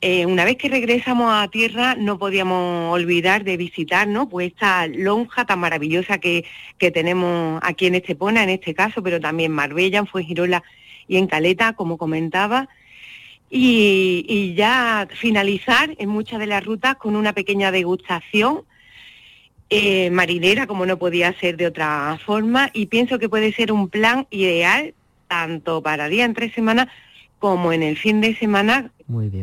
Eh, 0.00 0.26
una 0.26 0.44
vez 0.44 0.56
que 0.56 0.68
regresamos 0.68 1.30
a 1.32 1.48
tierra 1.48 1.94
no 1.96 2.18
podíamos 2.18 2.92
olvidar 2.92 3.44
de 3.44 3.56
visitar 3.56 4.06
¿no? 4.06 4.28
pues 4.28 4.48
esta 4.48 4.86
lonja 4.86 5.44
tan 5.44 5.58
maravillosa 5.58 6.18
que, 6.18 6.44
que 6.78 6.90
tenemos 6.90 7.60
aquí 7.62 7.86
en 7.86 7.96
Estepona, 7.96 8.42
en 8.44 8.50
este 8.50 8.74
caso, 8.74 9.02
pero 9.02 9.20
también 9.20 9.52
Marbella, 9.52 9.98
en 9.98 10.06
Fuengirola 10.06 10.62
y 11.08 11.16
en 11.16 11.26
Caleta, 11.26 11.72
como 11.72 11.98
comentaba. 11.98 12.68
Y, 13.50 14.26
y, 14.28 14.54
ya 14.54 15.08
finalizar 15.10 15.94
en 15.98 16.10
muchas 16.10 16.38
de 16.38 16.46
las 16.46 16.62
rutas 16.62 16.96
con 16.96 17.16
una 17.16 17.32
pequeña 17.32 17.72
degustación 17.72 18.64
eh, 19.70 20.10
marinera, 20.10 20.66
como 20.66 20.86
no 20.86 20.98
podía 20.98 21.38
ser 21.38 21.56
de 21.56 21.66
otra 21.66 22.18
forma, 22.24 22.70
y 22.72 22.86
pienso 22.86 23.18
que 23.18 23.28
puede 23.28 23.52
ser 23.52 23.72
un 23.72 23.88
plan 23.88 24.26
ideal 24.30 24.94
tanto 25.28 25.82
para 25.82 26.08
día 26.08 26.24
en 26.24 26.34
tres 26.34 26.52
semanas 26.54 26.88
como 27.38 27.72
en 27.72 27.82
el 27.82 27.96
fin 27.96 28.20
de 28.20 28.34
semana, 28.36 28.90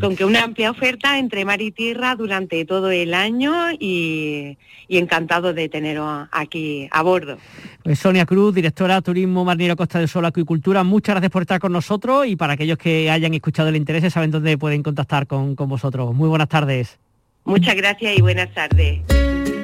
con 0.02 0.16
que 0.16 0.26
una 0.26 0.44
amplia 0.44 0.70
oferta 0.70 1.18
entre 1.18 1.46
mar 1.46 1.62
y 1.62 1.72
tierra 1.72 2.16
durante 2.16 2.66
todo 2.66 2.92
el 2.92 3.14
año 3.14 3.72
y, 3.80 4.58
y 4.88 4.98
encantado 4.98 5.54
de 5.54 5.70
teneros 5.70 6.28
aquí 6.32 6.90
a 6.92 7.02
bordo. 7.02 7.38
Pues 7.84 8.00
Sonia 8.00 8.26
Cruz, 8.26 8.54
directora 8.54 9.02
Turismo 9.02 9.46
Marinero 9.46 9.78
Costa 9.78 10.00
del 10.00 10.10
Sol 10.10 10.26
Acuicultura, 10.26 10.84
muchas 10.84 11.16
gracias 11.16 11.32
por 11.32 11.44
estar 11.44 11.60
con 11.60 11.72
nosotros 11.72 12.28
y 12.28 12.36
para 12.36 12.54
aquellos 12.54 12.78
que 12.78 13.10
hayan 13.10 13.34
escuchado 13.34 13.70
el 13.70 13.78
interés 13.78 14.12
saben 14.12 14.32
dónde 14.32 14.58
pueden 14.58 14.84
contactar 14.84 15.26
con, 15.26 15.56
con 15.56 15.70
vosotros. 15.70 16.14
Muy 16.14 16.28
buenas 16.28 16.50
tardes. 16.50 17.00
Muchas 17.46 17.76
gracias 17.76 18.18
y 18.18 18.22
buenas 18.22 18.54
tardes. 18.54 19.02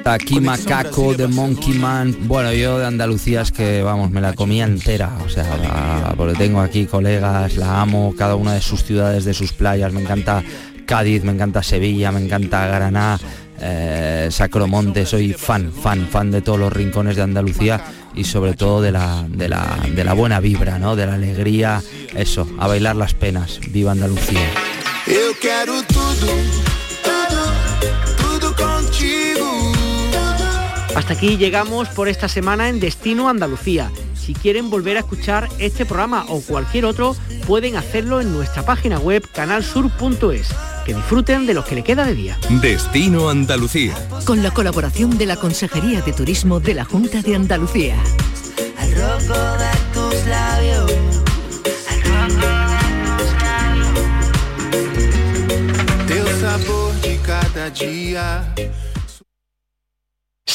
Aquí 0.04 0.40
Macaco 0.40 1.14
de 1.14 1.28
Monkey 1.28 1.74
Man. 1.74 2.16
Bueno, 2.22 2.52
yo 2.52 2.78
de 2.78 2.86
Andalucía 2.86 3.42
es 3.42 3.52
que, 3.52 3.82
vamos, 3.82 4.10
me 4.10 4.20
la 4.20 4.32
comía 4.32 4.64
entera. 4.64 5.16
O 5.24 5.28
sea, 5.28 6.14
porque 6.16 6.34
tengo 6.34 6.60
aquí 6.60 6.86
colegas, 6.86 7.56
la 7.56 7.80
amo, 7.80 8.14
cada 8.16 8.34
una 8.34 8.54
de 8.54 8.60
sus 8.60 8.84
ciudades, 8.84 9.24
de 9.24 9.34
sus 9.34 9.52
playas. 9.52 9.92
Me 9.92 10.00
encanta 10.00 10.42
Cádiz, 10.86 11.22
me 11.24 11.32
encanta 11.32 11.62
Sevilla, 11.62 12.10
me 12.10 12.20
encanta 12.20 12.66
Granada, 12.66 13.20
eh, 13.60 14.28
Sacromonte. 14.30 15.06
Soy 15.06 15.32
fan, 15.32 15.72
fan, 15.72 16.08
fan 16.10 16.30
de 16.30 16.42
todos 16.42 16.58
los 16.58 16.72
rincones 16.72 17.16
de 17.16 17.22
Andalucía 17.22 17.80
y 18.14 18.24
sobre 18.24 18.54
todo 18.54 18.82
de 18.82 18.92
la, 18.92 19.24
de 19.28 19.48
la, 19.48 19.78
de 19.94 20.04
la 20.04 20.14
buena 20.14 20.40
vibra, 20.40 20.78
¿no? 20.78 20.96
De 20.96 21.06
la 21.06 21.14
alegría, 21.14 21.82
eso, 22.14 22.46
a 22.58 22.66
bailar 22.66 22.96
las 22.96 23.14
penas. 23.14 23.60
Viva 23.70 23.92
Andalucía. 23.92 24.48
Hasta 30.94 31.14
aquí 31.14 31.38
llegamos 31.38 31.88
por 31.88 32.08
esta 32.08 32.28
semana 32.28 32.68
en 32.68 32.78
Destino 32.78 33.30
Andalucía. 33.30 33.90
Si 34.14 34.34
quieren 34.34 34.68
volver 34.68 34.98
a 34.98 35.00
escuchar 35.00 35.48
este 35.58 35.86
programa 35.86 36.26
o 36.28 36.42
cualquier 36.42 36.84
otro, 36.84 37.16
pueden 37.46 37.76
hacerlo 37.76 38.20
en 38.20 38.30
nuestra 38.32 38.62
página 38.64 38.98
web 38.98 39.26
canalsur.es. 39.32 40.48
Que 40.84 40.94
disfruten 40.94 41.46
de 41.46 41.54
lo 41.54 41.64
que 41.64 41.76
le 41.76 41.82
queda 41.82 42.04
de 42.04 42.14
día. 42.14 42.38
Destino 42.60 43.30
Andalucía. 43.30 43.94
Con 44.26 44.42
la 44.42 44.50
colaboración 44.50 45.16
de 45.16 45.26
la 45.26 45.36
Consejería 45.36 46.02
de 46.02 46.12
Turismo 46.12 46.60
de 46.60 46.74
la 46.74 46.84
Junta 46.84 47.22
de 47.22 47.36
Andalucía. 47.36 47.96
Al 48.78 48.94
rojo 48.94 49.40
de 49.58 49.70
tus 49.94 50.26
labios. 50.26 50.92
Al 51.88 52.02
rojo 52.02 52.48
de 52.68 52.82
tus 53.16 53.32
labios. 53.42 53.98
Teu 56.06 56.26
sabor 56.40 56.94
de 57.00 57.16
cada 57.24 57.70
día. 57.70 58.54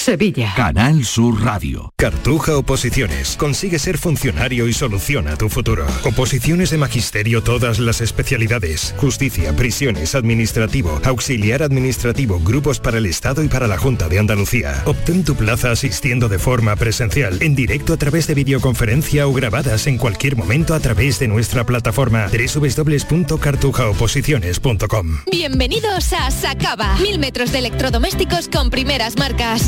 Sevilla. 0.07 0.53
Canal 0.55 1.03
Sur 1.03 1.43
Radio. 1.43 1.91
Cartuja 1.97 2.55
Oposiciones. 2.55 3.35
Consigue 3.35 3.77
ser 3.77 3.97
funcionario 3.97 4.69
y 4.69 4.73
soluciona 4.73 5.35
tu 5.35 5.49
futuro. 5.49 5.85
Oposiciones 6.05 6.69
de 6.69 6.77
magisterio 6.77 7.43
todas 7.43 7.77
las 7.77 7.99
especialidades. 7.99 8.95
Justicia, 8.95 9.53
prisiones, 9.53 10.15
administrativo, 10.15 11.01
auxiliar 11.03 11.61
administrativo, 11.61 12.39
grupos 12.39 12.79
para 12.79 12.99
el 12.99 13.05
Estado 13.05 13.43
y 13.43 13.49
para 13.49 13.67
la 13.67 13.77
Junta 13.77 14.07
de 14.07 14.17
Andalucía. 14.17 14.81
Obtén 14.85 15.25
tu 15.25 15.35
plaza 15.35 15.71
asistiendo 15.71 16.29
de 16.29 16.39
forma 16.39 16.77
presencial, 16.77 17.41
en 17.41 17.53
directo 17.53 17.91
a 17.91 17.97
través 17.97 18.27
de 18.27 18.35
videoconferencia 18.35 19.27
o 19.27 19.33
grabadas 19.33 19.87
en 19.87 19.97
cualquier 19.97 20.37
momento 20.37 20.73
a 20.73 20.79
través 20.79 21.19
de 21.19 21.27
nuestra 21.27 21.65
plataforma 21.65 22.27
www.cartujaoposiciones.com. 22.27 25.17
Bienvenidos 25.29 26.13
a 26.13 26.31
Sacaba. 26.31 26.95
Mil 27.01 27.19
metros 27.19 27.51
de 27.51 27.59
electrodomésticos 27.59 28.47
con 28.47 28.69
primeras 28.69 29.17
marcas. 29.17 29.67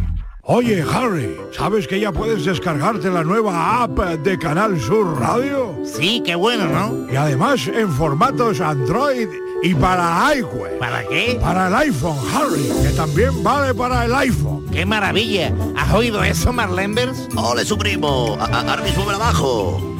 Oye, 0.43 0.81
Harry, 0.91 1.37
¿sabes 1.55 1.87
que 1.87 1.99
ya 1.99 2.11
puedes 2.11 2.43
descargarte 2.45 3.09
la 3.11 3.23
nueva 3.23 3.83
app 3.83 3.99
de 3.99 4.39
Canal 4.39 4.79
Sur 4.81 5.19
Radio? 5.19 5.75
Sí, 5.85 6.23
qué 6.25 6.33
bueno, 6.33 6.65
¿no? 6.67 7.11
Y 7.11 7.15
además 7.15 7.67
en 7.67 7.89
formatos 7.91 8.59
Android 8.59 9.27
y 9.61 9.75
para 9.75 10.35
iWeb. 10.35 10.79
¿Para 10.79 11.07
qué? 11.07 11.37
Para 11.39 11.67
el 11.67 11.75
iPhone, 11.75 12.17
Harry, 12.33 12.67
que 12.81 12.89
también 12.95 13.43
vale 13.43 13.75
para 13.75 14.05
el 14.05 14.15
iPhone. 14.15 14.65
¡Qué 14.71 14.83
maravilla! 14.83 15.53
¿Has 15.77 15.93
oído 15.93 16.23
eso, 16.23 16.51
Marlenbers? 16.51 17.27
¡Ole, 17.35 17.63
su 17.63 17.77
primo! 17.77 18.35
A- 18.39 18.45
a- 18.45 18.61
Ahora 18.61 18.81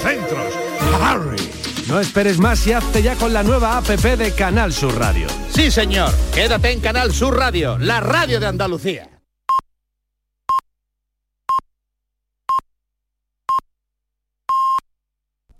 centros. 0.00 0.54
Harry. 1.02 1.50
No 1.88 1.98
esperes 2.00 2.38
más 2.38 2.66
y 2.66 2.72
hazte 2.72 3.02
ya 3.02 3.16
con 3.16 3.32
la 3.32 3.42
nueva 3.42 3.76
APP 3.76 4.16
de 4.16 4.32
Canal 4.32 4.72
Sur 4.72 4.98
Radio. 4.98 5.26
Sí, 5.52 5.70
señor. 5.70 6.12
Quédate 6.34 6.70
en 6.70 6.80
Canal 6.80 7.12
Sur 7.12 7.36
Radio, 7.36 7.78
la 7.78 8.00
radio 8.00 8.38
de 8.38 8.46
Andalucía. 8.46 9.19